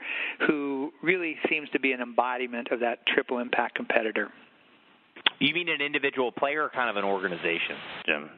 who 0.47 0.93
really 1.03 1.37
seems 1.49 1.69
to 1.71 1.81
be 1.81 1.93
an 1.93 2.01
embodiment 2.01 2.69
of 2.73 2.81
that 2.81 3.07
triple 3.07 3.39
impact 3.39 3.77
competitor? 3.77 4.29
You 5.38 5.54
mean 5.54 5.68
an 5.68 5.80
individual 5.80 6.33
player 6.33 6.64
or 6.64 6.70
kind 6.70 6.90
of 6.90 6.96
an 6.96 7.04
organization, 7.04 7.76
Jim? 8.06 8.30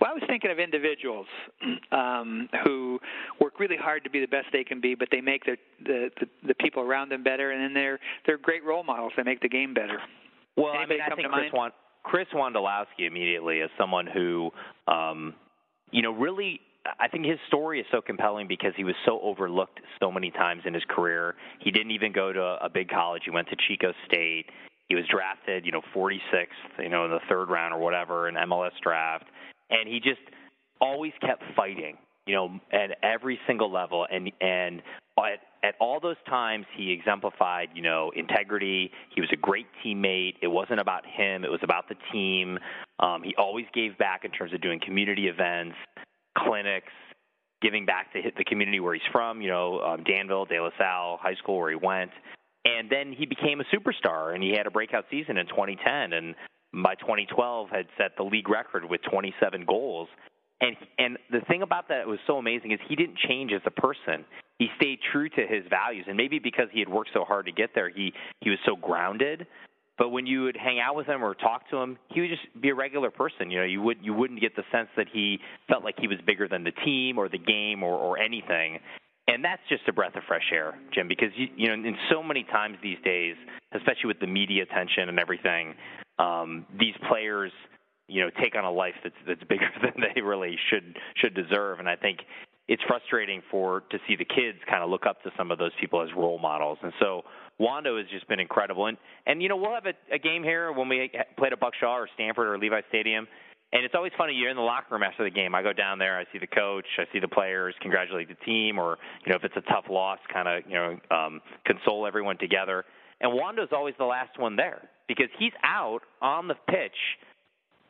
Well, 0.00 0.10
I 0.10 0.14
was 0.14 0.22
thinking 0.26 0.50
of 0.50 0.58
individuals 0.58 1.26
um, 1.92 2.48
who 2.64 2.98
work 3.40 3.60
really 3.60 3.76
hard 3.76 4.02
to 4.04 4.10
be 4.10 4.20
the 4.20 4.26
best 4.26 4.46
they 4.52 4.64
can 4.64 4.80
be, 4.80 4.94
but 4.94 5.08
they 5.12 5.20
make 5.20 5.44
the, 5.44 5.56
the 5.84 6.10
the 6.20 6.26
the 6.48 6.54
people 6.54 6.82
around 6.82 7.10
them 7.10 7.22
better, 7.22 7.50
and 7.52 7.62
then 7.62 7.74
they're 7.74 7.98
they're 8.26 8.38
great 8.38 8.64
role 8.64 8.82
models. 8.82 9.12
They 9.16 9.22
make 9.22 9.40
the 9.40 9.48
game 9.48 9.74
better. 9.74 10.00
Well, 10.56 10.72
Anybody 10.74 11.00
I 11.00 11.08
mean, 11.08 11.12
I 11.12 11.16
think 11.16 11.32
Chris, 11.32 11.52
Wand- 11.52 11.72
Chris 12.02 12.26
Wondolowski 12.34 13.06
immediately 13.06 13.58
is 13.58 13.70
someone 13.78 14.06
who, 14.06 14.50
um, 14.88 15.34
you 15.90 16.02
know, 16.02 16.12
really 16.12 16.60
I 16.98 17.08
think 17.08 17.26
his 17.26 17.38
story 17.46 17.80
is 17.80 17.86
so 17.90 18.00
compelling 18.00 18.48
because 18.48 18.72
he 18.76 18.84
was 18.84 18.94
so 19.04 19.20
overlooked 19.20 19.80
so 20.00 20.10
many 20.10 20.30
times 20.30 20.62
in 20.64 20.72
his 20.74 20.82
career. 20.88 21.34
He 21.60 21.70
didn't 21.70 21.90
even 21.90 22.12
go 22.12 22.32
to 22.32 22.58
a 22.62 22.68
big 22.72 22.88
college. 22.88 23.22
He 23.26 23.30
went 23.30 23.48
to 23.48 23.56
Chico 23.68 23.92
State. 24.06 24.46
He 24.90 24.96
was 24.96 25.04
drafted, 25.08 25.64
you 25.64 25.70
know, 25.70 25.82
46th, 25.94 26.48
you 26.80 26.88
know, 26.88 27.04
in 27.04 27.12
the 27.12 27.20
third 27.28 27.48
round 27.48 27.72
or 27.72 27.78
whatever 27.78 28.28
in 28.28 28.34
MLS 28.34 28.72
draft, 28.82 29.24
and 29.70 29.88
he 29.88 30.00
just 30.00 30.20
always 30.80 31.12
kept 31.20 31.44
fighting, 31.54 31.96
you 32.26 32.34
know, 32.34 32.60
at 32.72 32.98
every 33.04 33.38
single 33.46 33.70
level, 33.72 34.04
and 34.10 34.32
and 34.40 34.82
at, 35.16 35.38
at 35.62 35.74
all 35.80 36.00
those 36.00 36.16
times 36.28 36.66
he 36.76 36.90
exemplified, 36.90 37.68
you 37.72 37.82
know, 37.82 38.10
integrity. 38.16 38.90
He 39.14 39.20
was 39.20 39.30
a 39.32 39.36
great 39.36 39.68
teammate. 39.84 40.34
It 40.42 40.48
wasn't 40.48 40.80
about 40.80 41.06
him; 41.06 41.44
it 41.44 41.50
was 41.52 41.60
about 41.62 41.88
the 41.88 41.94
team. 42.12 42.58
Um, 42.98 43.22
he 43.22 43.32
always 43.38 43.66
gave 43.72 43.96
back 43.96 44.24
in 44.24 44.32
terms 44.32 44.52
of 44.52 44.60
doing 44.60 44.80
community 44.84 45.28
events, 45.28 45.76
clinics, 46.36 46.92
giving 47.62 47.86
back 47.86 48.12
to 48.14 48.22
the 48.36 48.44
community 48.44 48.80
where 48.80 48.94
he's 48.94 49.02
from. 49.12 49.40
You 49.40 49.50
know, 49.50 49.80
um, 49.82 50.02
Danville, 50.02 50.46
De 50.46 50.60
La 50.60 50.70
Salle 50.76 51.16
High 51.22 51.36
School, 51.36 51.58
where 51.58 51.70
he 51.70 51.76
went 51.76 52.10
and 52.64 52.90
then 52.90 53.12
he 53.12 53.26
became 53.26 53.60
a 53.60 53.64
superstar 53.64 54.34
and 54.34 54.42
he 54.42 54.50
had 54.50 54.66
a 54.66 54.70
breakout 54.70 55.06
season 55.10 55.38
in 55.38 55.46
2010 55.46 56.12
and 56.12 56.34
by 56.72 56.94
2012 56.96 57.68
had 57.70 57.86
set 57.96 58.16
the 58.16 58.22
league 58.22 58.48
record 58.48 58.84
with 58.84 59.00
27 59.10 59.64
goals. 59.64 60.08
And 60.60 60.76
and 60.98 61.18
the 61.30 61.40
thing 61.48 61.62
about 61.62 61.88
that 61.88 62.06
was 62.06 62.18
so 62.26 62.36
amazing 62.36 62.72
is 62.72 62.78
he 62.86 62.96
didn't 62.96 63.16
change 63.16 63.52
as 63.52 63.62
a 63.64 63.70
person. 63.70 64.26
He 64.58 64.68
stayed 64.76 64.98
true 65.10 65.28
to 65.30 65.46
his 65.46 65.64
values 65.70 66.04
and 66.06 66.16
maybe 66.16 66.38
because 66.38 66.68
he 66.70 66.80
had 66.80 66.88
worked 66.88 67.10
so 67.14 67.24
hard 67.24 67.46
to 67.46 67.52
get 67.52 67.70
there 67.74 67.88
he 67.88 68.12
he 68.40 68.50
was 68.50 68.58
so 68.66 68.76
grounded. 68.76 69.46
But 69.96 70.10
when 70.10 70.26
you 70.26 70.44
would 70.44 70.56
hang 70.56 70.80
out 70.80 70.96
with 70.96 71.06
him 71.06 71.24
or 71.24 71.34
talk 71.34 71.68
to 71.70 71.78
him 71.78 71.98
he 72.08 72.20
would 72.20 72.30
just 72.30 72.60
be 72.60 72.68
a 72.68 72.74
regular 72.74 73.10
person. 73.10 73.50
You 73.50 73.60
know 73.60 73.64
you 73.64 73.80
would 73.80 73.98
you 74.02 74.12
wouldn't 74.12 74.40
get 74.40 74.54
the 74.54 74.64
sense 74.70 74.88
that 74.98 75.06
he 75.10 75.38
felt 75.66 75.82
like 75.82 75.94
he 75.98 76.08
was 76.08 76.18
bigger 76.26 76.46
than 76.46 76.62
the 76.64 76.72
team 76.84 77.16
or 77.16 77.30
the 77.30 77.38
game 77.38 77.82
or 77.82 77.94
or 77.94 78.18
anything 78.18 78.80
and 79.34 79.44
that's 79.44 79.62
just 79.68 79.82
a 79.88 79.92
breath 79.92 80.16
of 80.16 80.22
fresh 80.26 80.50
air, 80.52 80.78
Jim, 80.92 81.08
because 81.08 81.30
you, 81.36 81.48
you 81.56 81.68
know, 81.68 81.74
in 81.74 81.96
so 82.10 82.22
many 82.22 82.44
times 82.44 82.76
these 82.82 82.98
days, 83.04 83.36
especially 83.72 84.06
with 84.06 84.20
the 84.20 84.26
media 84.26 84.62
attention 84.62 85.08
and 85.08 85.18
everything, 85.18 85.74
um, 86.18 86.66
these 86.78 86.94
players, 87.08 87.52
you 88.08 88.22
know, 88.22 88.30
take 88.40 88.56
on 88.56 88.64
a 88.64 88.70
life 88.70 88.94
that's 89.02 89.14
that's 89.26 89.42
bigger 89.48 89.70
than 89.82 90.04
they 90.14 90.20
really 90.20 90.56
should 90.70 90.96
should 91.16 91.34
deserve. 91.34 91.78
And 91.78 91.88
I 91.88 91.96
think 91.96 92.20
it's 92.68 92.82
frustrating 92.86 93.42
for 93.50 93.82
to 93.90 93.98
see 94.06 94.16
the 94.16 94.24
kids 94.24 94.58
kind 94.68 94.82
of 94.82 94.90
look 94.90 95.06
up 95.06 95.22
to 95.24 95.30
some 95.36 95.50
of 95.50 95.58
those 95.58 95.72
people 95.80 96.02
as 96.02 96.08
role 96.16 96.38
models. 96.38 96.78
And 96.82 96.92
so 97.00 97.22
Wando 97.60 97.98
has 97.98 98.08
just 98.10 98.28
been 98.28 98.40
incredible. 98.40 98.86
And 98.86 98.96
and 99.26 99.42
you 99.42 99.48
know, 99.48 99.56
we'll 99.56 99.74
have 99.74 99.86
a, 99.86 100.14
a 100.14 100.18
game 100.18 100.42
here 100.42 100.72
when 100.72 100.88
we 100.88 101.10
played 101.36 101.52
at 101.52 101.60
Buck 101.60 101.74
Shaw 101.78 101.96
or 101.96 102.08
Stanford 102.14 102.48
or 102.48 102.58
Levi 102.58 102.80
Stadium 102.88 103.26
and 103.72 103.84
it's 103.84 103.94
always 103.94 104.12
funny. 104.18 104.34
You're 104.34 104.50
in 104.50 104.56
the 104.56 104.62
locker 104.62 104.94
room 104.94 105.02
after 105.02 105.22
the 105.22 105.30
game. 105.30 105.54
I 105.54 105.62
go 105.62 105.72
down 105.72 105.98
there. 105.98 106.18
I 106.18 106.24
see 106.32 106.38
the 106.38 106.46
coach. 106.46 106.86
I 106.98 107.04
see 107.12 107.20
the 107.20 107.28
players. 107.28 107.74
Congratulate 107.80 108.28
the 108.28 108.44
team, 108.44 108.78
or 108.78 108.98
you 109.24 109.30
know, 109.30 109.36
if 109.36 109.44
it's 109.44 109.56
a 109.56 109.72
tough 109.72 109.84
loss, 109.88 110.18
kind 110.32 110.48
of 110.48 110.64
you 110.68 110.74
know, 110.74 110.98
um, 111.10 111.40
console 111.64 112.06
everyone 112.06 112.36
together. 112.38 112.84
And 113.20 113.32
Wando's 113.32 113.68
always 113.72 113.94
the 113.98 114.04
last 114.04 114.38
one 114.38 114.56
there 114.56 114.88
because 115.06 115.28
he's 115.38 115.52
out 115.62 116.00
on 116.22 116.48
the 116.48 116.54
pitch, 116.68 116.96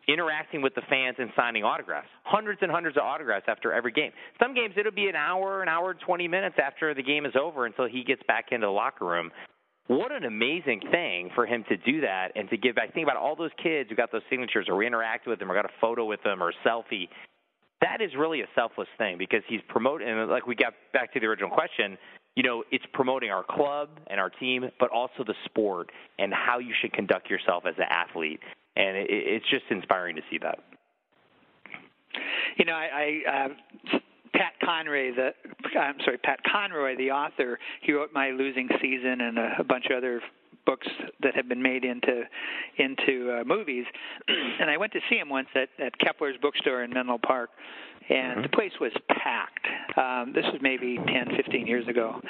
interacting 0.08 0.60
with 0.60 0.74
the 0.74 0.82
fans 0.90 1.16
and 1.18 1.30
signing 1.36 1.64
autographs. 1.64 2.08
Hundreds 2.24 2.60
and 2.62 2.70
hundreds 2.70 2.96
of 2.96 3.04
autographs 3.04 3.46
after 3.48 3.72
every 3.72 3.92
game. 3.92 4.10
Some 4.42 4.54
games 4.54 4.74
it'll 4.76 4.92
be 4.92 5.08
an 5.08 5.16
hour, 5.16 5.62
an 5.62 5.68
hour 5.68 5.92
and 5.92 6.00
20 6.00 6.28
minutes 6.28 6.56
after 6.62 6.92
the 6.94 7.02
game 7.02 7.24
is 7.24 7.32
over 7.40 7.64
until 7.64 7.86
he 7.86 8.04
gets 8.04 8.22
back 8.26 8.46
into 8.50 8.66
the 8.66 8.72
locker 8.72 9.06
room 9.06 9.30
what 9.90 10.12
an 10.12 10.24
amazing 10.24 10.80
thing 10.92 11.30
for 11.34 11.46
him 11.46 11.64
to 11.68 11.76
do 11.76 12.02
that 12.02 12.28
and 12.36 12.48
to 12.50 12.56
give 12.56 12.76
back. 12.76 12.94
Think 12.94 13.04
about 13.04 13.16
all 13.16 13.34
those 13.34 13.50
kids 13.60 13.90
who 13.90 13.96
got 13.96 14.12
those 14.12 14.22
signatures 14.30 14.66
or 14.68 14.76
we 14.76 14.86
interacted 14.86 15.26
with 15.26 15.40
them 15.40 15.50
or 15.50 15.54
got 15.54 15.64
a 15.64 15.74
photo 15.80 16.04
with 16.04 16.22
them 16.22 16.40
or 16.40 16.50
a 16.50 16.52
selfie. 16.64 17.08
That 17.80 18.00
is 18.00 18.12
really 18.16 18.42
a 18.42 18.46
selfless 18.54 18.86
thing 18.98 19.18
because 19.18 19.42
he's 19.48 19.62
promoting, 19.68 20.08
and 20.08 20.30
like 20.30 20.46
we 20.46 20.54
got 20.54 20.74
back 20.92 21.12
to 21.14 21.18
the 21.20 21.26
original 21.26 21.50
question, 21.50 21.98
you 22.36 22.44
know, 22.44 22.62
it's 22.70 22.84
promoting 22.92 23.30
our 23.30 23.42
club 23.42 23.88
and 24.06 24.20
our 24.20 24.30
team, 24.30 24.70
but 24.78 24.90
also 24.90 25.24
the 25.26 25.34
sport 25.46 25.90
and 26.20 26.32
how 26.32 26.60
you 26.60 26.72
should 26.80 26.92
conduct 26.92 27.28
yourself 27.28 27.64
as 27.66 27.74
an 27.78 27.86
athlete. 27.90 28.38
And 28.76 28.96
it, 28.96 29.06
it's 29.10 29.50
just 29.50 29.64
inspiring 29.70 30.14
to 30.14 30.22
see 30.30 30.38
that. 30.38 30.60
You 32.58 32.64
know, 32.64 32.74
I, 32.74 33.22
I 33.28 33.44
uh, 33.44 33.98
Pat 34.34 34.52
Conroy, 34.64 35.14
the 35.14 35.30
I'm 35.78 35.96
sorry, 36.04 36.18
Pat 36.18 36.40
Conroy, 36.50 36.96
the 36.96 37.10
author, 37.10 37.58
he 37.82 37.92
wrote 37.92 38.10
My 38.12 38.30
Losing 38.30 38.68
Season 38.80 39.20
and 39.20 39.38
a, 39.38 39.56
a 39.60 39.64
bunch 39.64 39.86
of 39.90 39.96
other 39.96 40.20
books 40.66 40.86
that 41.22 41.34
have 41.34 41.48
been 41.48 41.62
made 41.62 41.84
into 41.84 42.22
into 42.78 43.32
uh, 43.32 43.44
movies. 43.44 43.84
and 44.28 44.70
I 44.70 44.76
went 44.76 44.92
to 44.92 45.00
see 45.08 45.16
him 45.16 45.28
once 45.28 45.48
at, 45.54 45.68
at 45.84 45.98
Kepler's 45.98 46.36
bookstore 46.40 46.84
in 46.84 46.92
Menlo 46.92 47.18
Park, 47.18 47.50
and 48.08 48.32
mm-hmm. 48.32 48.42
the 48.42 48.48
place 48.48 48.72
was 48.80 48.92
packed. 49.08 49.66
Um, 49.96 50.32
this 50.34 50.44
was 50.52 50.60
maybe 50.62 50.96
10, 50.96 51.36
15 51.36 51.66
years 51.66 51.86
ago, 51.88 52.20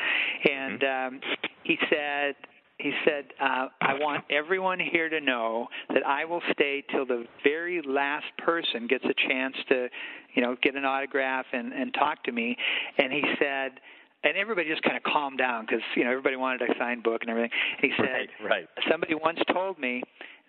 and 0.49 0.81
mm-hmm. 0.81 1.15
um, 1.15 1.21
he 1.65 1.79
said 1.91 2.35
he 2.81 2.93
said, 3.05 3.27
uh, 3.41 3.69
I 3.81 3.95
want 3.95 4.25
everyone 4.31 4.81
here 4.81 5.09
to 5.09 5.21
know 5.21 5.69
that 5.89 6.07
I 6.07 6.25
will 6.25 6.43
stay 6.53 6.83
till 6.91 7.07
the 7.07 7.25
very 7.45 7.83
last 7.83 8.27
person 8.39 8.87
gets 8.87 9.05
a 9.05 9.15
chance 9.29 9.55
to, 9.69 9.89
you 10.35 10.43
know, 10.43 10.57
get 10.63 10.75
an 10.75 10.85
autograph 10.85 11.47
and, 11.53 11.73
and 11.73 11.93
talk 11.95 12.25
to 12.25 12.33
me. 12.33 12.57
And 12.99 13.13
he 13.13 13.23
said, 13.39 13.73
and 14.23 14.37
everybody 14.37 14.69
just 14.69 14.83
kind 14.83 14.97
of 14.97 15.03
calmed 15.03 15.39
down 15.39 15.65
because 15.65 15.81
you 15.97 16.05
know 16.05 16.11
everybody 16.11 16.37
wanted 16.37 16.63
a 16.63 16.75
signed 16.79 17.03
book 17.03 17.23
and 17.23 17.31
everything. 17.31 17.51
He 17.81 17.91
said, 17.97 18.29
right, 18.43 18.51
right. 18.51 18.69
somebody 18.91 19.15
once 19.15 19.39
told 19.51 19.79
me 19.79 20.03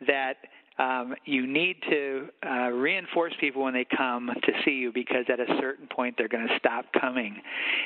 that 0.07 0.35
um, 0.77 1.15
you 1.25 1.47
need 1.47 1.77
to 1.89 2.27
uh, 2.45 2.69
reinforce 2.69 3.33
people 3.39 3.63
when 3.63 3.73
they 3.73 3.85
come 3.85 4.27
to 4.27 4.51
see 4.65 4.71
you 4.71 4.91
because 4.91 5.25
at 5.31 5.39
a 5.39 5.45
certain 5.59 5.87
point 5.87 6.15
they're 6.17 6.27
going 6.27 6.47
to 6.47 6.57
stop 6.57 6.85
coming. 6.99 7.35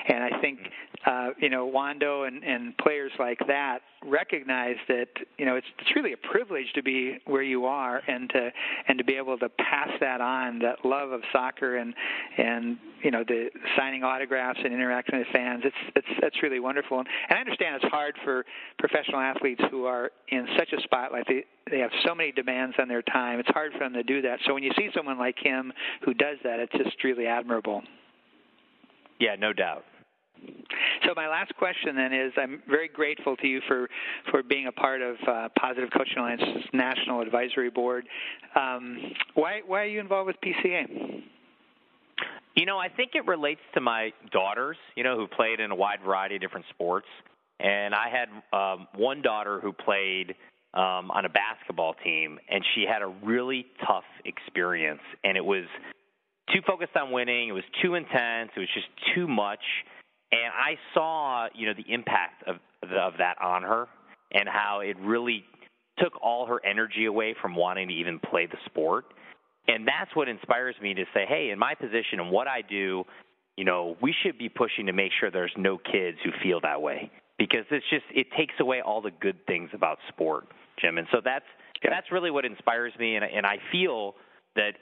And 0.07 0.23
I 0.23 0.41
think 0.41 0.59
uh, 1.05 1.29
you 1.39 1.49
know 1.49 1.69
Wando 1.69 2.27
and, 2.27 2.43
and 2.43 2.75
players 2.77 3.11
like 3.19 3.39
that 3.47 3.79
recognize 4.05 4.75
that 4.87 5.07
you 5.37 5.45
know 5.45 5.55
it's 5.55 5.67
it's 5.79 5.95
really 5.95 6.13
a 6.13 6.17
privilege 6.17 6.65
to 6.75 6.83
be 6.83 7.17
where 7.25 7.41
you 7.41 7.65
are 7.65 8.01
and 8.07 8.29
to 8.29 8.49
and 8.87 8.97
to 8.97 9.03
be 9.03 9.13
able 9.13 9.37
to 9.37 9.49
pass 9.49 9.89
that 9.99 10.21
on 10.21 10.59
that 10.59 10.85
love 10.85 11.11
of 11.11 11.21
soccer 11.31 11.77
and 11.77 11.93
and 12.37 12.77
you 13.03 13.11
know 13.11 13.23
the 13.27 13.49
signing 13.77 14.03
autographs 14.03 14.59
and 14.63 14.73
interacting 14.73 15.19
with 15.19 15.27
fans. 15.33 15.63
It's 15.65 15.75
it's 15.95 16.07
that's 16.21 16.41
really 16.43 16.59
wonderful. 16.59 16.99
And, 16.99 17.07
and 17.29 17.37
I 17.37 17.41
understand 17.41 17.75
it's 17.81 17.91
hard 17.91 18.15
for 18.23 18.45
professional 18.79 19.19
athletes 19.19 19.61
who 19.71 19.85
are 19.85 20.11
in 20.29 20.47
such 20.57 20.71
a 20.73 20.81
spotlight. 20.81 21.25
They 21.27 21.45
they 21.69 21.79
have 21.79 21.91
so 22.05 22.13
many 22.13 22.31
demands 22.31 22.75
on 22.79 22.87
their 22.87 23.01
time. 23.01 23.39
It's 23.39 23.49
hard 23.49 23.73
for 23.73 23.79
them 23.79 23.93
to 23.93 24.03
do 24.03 24.21
that. 24.21 24.39
So 24.45 24.53
when 24.53 24.63
you 24.63 24.71
see 24.77 24.89
someone 24.95 25.17
like 25.17 25.37
him 25.37 25.73
who 26.03 26.13
does 26.13 26.37
that, 26.43 26.59
it's 26.59 26.73
just 26.73 27.03
really 27.03 27.27
admirable. 27.27 27.81
Yeah, 29.19 29.35
no 29.39 29.53
doubt. 29.53 29.85
So 31.05 31.13
my 31.15 31.27
last 31.27 31.55
question 31.57 31.95
then 31.95 32.13
is, 32.13 32.33
I'm 32.37 32.61
very 32.67 32.87
grateful 32.87 33.35
to 33.37 33.47
you 33.47 33.61
for 33.67 33.87
for 34.31 34.41
being 34.41 34.67
a 34.67 34.71
part 34.71 35.01
of 35.01 35.15
uh, 35.27 35.49
Positive 35.59 35.89
Coaching 35.95 36.17
Alliance 36.17 36.41
National 36.73 37.21
Advisory 37.21 37.69
Board. 37.69 38.05
Um, 38.55 38.97
why 39.35 39.61
why 39.65 39.81
are 39.81 39.87
you 39.87 39.99
involved 39.99 40.27
with 40.27 40.37
PCA? 40.41 41.21
You 42.55 42.65
know, 42.65 42.77
I 42.77 42.87
think 42.89 43.11
it 43.13 43.27
relates 43.27 43.59
to 43.73 43.81
my 43.81 44.13
daughters. 44.31 44.77
You 44.95 45.03
know, 45.03 45.15
who 45.15 45.27
played 45.27 45.59
in 45.59 45.71
a 45.71 45.75
wide 45.75 45.99
variety 46.03 46.35
of 46.35 46.41
different 46.41 46.65
sports, 46.69 47.07
and 47.59 47.93
I 47.93 48.07
had 48.09 48.57
um, 48.57 48.87
one 48.95 49.21
daughter 49.21 49.59
who 49.59 49.73
played 49.73 50.33
um, 50.73 51.11
on 51.11 51.25
a 51.25 51.29
basketball 51.29 51.93
team, 52.03 52.39
and 52.49 52.63
she 52.73 52.85
had 52.91 53.01
a 53.01 53.07
really 53.07 53.65
tough 53.85 54.05
experience, 54.25 55.01
and 55.23 55.37
it 55.37 55.45
was 55.45 55.65
too 56.53 56.61
focused 56.65 56.95
on 56.95 57.11
winning. 57.11 57.49
It 57.49 57.53
was 57.53 57.63
too 57.81 57.95
intense. 57.95 58.51
It 58.55 58.59
was 58.59 58.69
just 58.73 58.87
too 59.15 59.27
much, 59.27 59.61
and 60.31 60.51
I 60.53 60.77
saw, 60.93 61.47
you 61.53 61.67
know, 61.67 61.73
the 61.73 61.93
impact 61.93 62.43
of 62.47 62.57
of 62.83 63.13
that 63.17 63.41
on 63.41 63.63
her, 63.63 63.87
and 64.31 64.47
how 64.47 64.81
it 64.81 64.97
really 64.99 65.43
took 65.97 66.21
all 66.21 66.45
her 66.45 66.63
energy 66.65 67.05
away 67.05 67.35
from 67.41 67.55
wanting 67.55 67.87
to 67.87 67.93
even 67.93 68.19
play 68.19 68.45
the 68.45 68.57
sport. 68.65 69.05
And 69.67 69.87
that's 69.87 70.15
what 70.15 70.29
inspires 70.29 70.75
me 70.81 70.93
to 70.93 71.05
say, 71.13 71.25
hey, 71.27 71.49
in 71.49 71.57
my 71.57 71.73
position 71.73 72.19
and 72.19 72.29
what 72.29 72.47
I 72.47 72.61
do, 72.61 73.03
you 73.57 73.63
know, 73.63 73.95
we 74.01 74.13
should 74.23 74.37
be 74.37 74.49
pushing 74.49 74.85
to 74.85 74.93
make 74.93 75.11
sure 75.19 75.31
there's 75.31 75.55
no 75.57 75.77
kids 75.77 76.17
who 76.23 76.31
feel 76.43 76.59
that 76.61 76.81
way 76.81 77.09
because 77.39 77.65
it's 77.71 77.85
just 77.89 78.05
it 78.13 78.27
takes 78.37 78.53
away 78.59 78.81
all 78.81 79.01
the 79.01 79.11
good 79.11 79.37
things 79.47 79.69
about 79.73 79.97
sport. 80.09 80.47
Jim. 80.79 80.97
And 80.97 81.07
so 81.11 81.19
that's 81.23 81.45
yeah. 81.83 81.89
that's 81.89 82.11
really 82.11 82.31
what 82.31 82.45
inspires 82.45 82.93
me, 82.99 83.15
and, 83.15 83.25
and 83.25 83.45
I 83.45 83.57
feel 83.71 84.15
that 84.55 84.73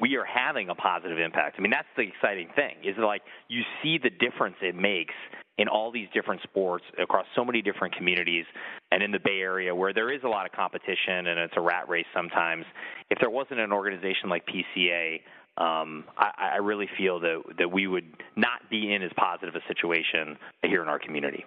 we 0.00 0.16
are 0.16 0.24
having 0.24 0.68
a 0.68 0.74
positive 0.74 1.18
impact. 1.18 1.56
I 1.58 1.62
mean, 1.62 1.70
that's 1.70 1.88
the 1.96 2.02
exciting 2.02 2.48
thing 2.56 2.76
is 2.84 2.96
like 2.98 3.22
you 3.48 3.62
see 3.82 3.98
the 4.02 4.10
difference 4.10 4.56
it 4.62 4.74
makes 4.74 5.14
in 5.56 5.68
all 5.68 5.92
these 5.92 6.08
different 6.12 6.42
sports 6.42 6.84
across 7.00 7.26
so 7.36 7.44
many 7.44 7.62
different 7.62 7.94
communities 7.94 8.44
and 8.90 9.02
in 9.02 9.12
the 9.12 9.20
Bay 9.20 9.40
Area 9.40 9.74
where 9.74 9.92
there 9.92 10.12
is 10.12 10.20
a 10.24 10.28
lot 10.28 10.46
of 10.46 10.52
competition 10.52 11.28
and 11.28 11.38
it's 11.38 11.54
a 11.56 11.60
rat 11.60 11.88
race 11.88 12.06
sometimes. 12.12 12.64
If 13.10 13.18
there 13.20 13.30
wasn't 13.30 13.60
an 13.60 13.72
organization 13.72 14.28
like 14.28 14.44
PCA, 14.46 15.20
um, 15.56 16.04
I, 16.18 16.54
I 16.54 16.56
really 16.56 16.88
feel 16.98 17.20
that 17.20 17.42
that 17.58 17.70
we 17.70 17.86
would 17.86 18.22
not 18.34 18.68
be 18.70 18.92
in 18.92 19.02
as 19.02 19.12
positive 19.16 19.54
a 19.54 19.60
situation 19.68 20.36
here 20.62 20.82
in 20.82 20.88
our 20.88 20.98
community. 20.98 21.44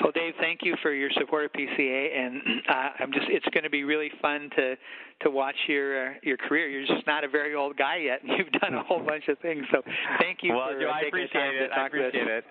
Well, 0.00 0.12
Dave, 0.12 0.34
thank 0.40 0.60
you 0.62 0.76
for 0.82 0.92
your 0.92 1.10
support 1.18 1.44
of 1.44 1.52
PCA, 1.52 2.16
and 2.16 2.40
uh, 2.68 2.88
I'm 3.00 3.12
just—it's 3.12 3.46
going 3.52 3.64
to 3.64 3.70
be 3.70 3.84
really 3.84 4.10
fun 4.22 4.50
to 4.56 4.76
to 5.22 5.30
watch 5.30 5.56
your 5.68 6.08
uh, 6.08 6.14
your 6.22 6.36
career. 6.36 6.68
You're 6.68 6.86
just 6.86 7.06
not 7.06 7.24
a 7.24 7.28
very 7.28 7.54
old 7.54 7.76
guy 7.76 7.96
yet, 7.96 8.22
and 8.22 8.32
you've 8.38 8.52
done 8.60 8.74
a 8.74 8.82
whole 8.82 9.00
bunch 9.00 9.28
of 9.28 9.38
things. 9.40 9.64
So, 9.70 9.82
thank 10.18 10.38
you 10.42 10.54
well, 10.54 10.68
for 10.70 10.88
uh, 10.88 10.90
I 10.90 11.00
appreciate 11.00 11.54
it. 11.54 11.70
I 11.76 11.86
appreciate 11.86 12.28
it. 12.28 12.44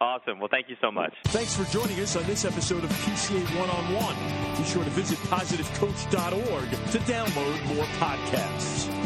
Awesome. 0.00 0.38
Well, 0.40 0.48
thank 0.50 0.68
you 0.70 0.76
so 0.80 0.90
much. 0.90 1.12
Thanks 1.26 1.54
for 1.54 1.64
joining 1.70 2.00
us 2.00 2.16
on 2.16 2.24
this 2.24 2.44
episode 2.44 2.84
of 2.84 2.90
PCA 2.90 3.58
One 3.58 3.68
on 3.68 3.94
One. 3.94 4.56
Be 4.56 4.64
sure 4.64 4.82
to 4.82 4.90
visit 4.90 5.18
positivecoach.org 5.28 6.70
to 6.70 6.98
download 7.00 7.74
more 7.74 7.84
podcasts. 7.98 8.99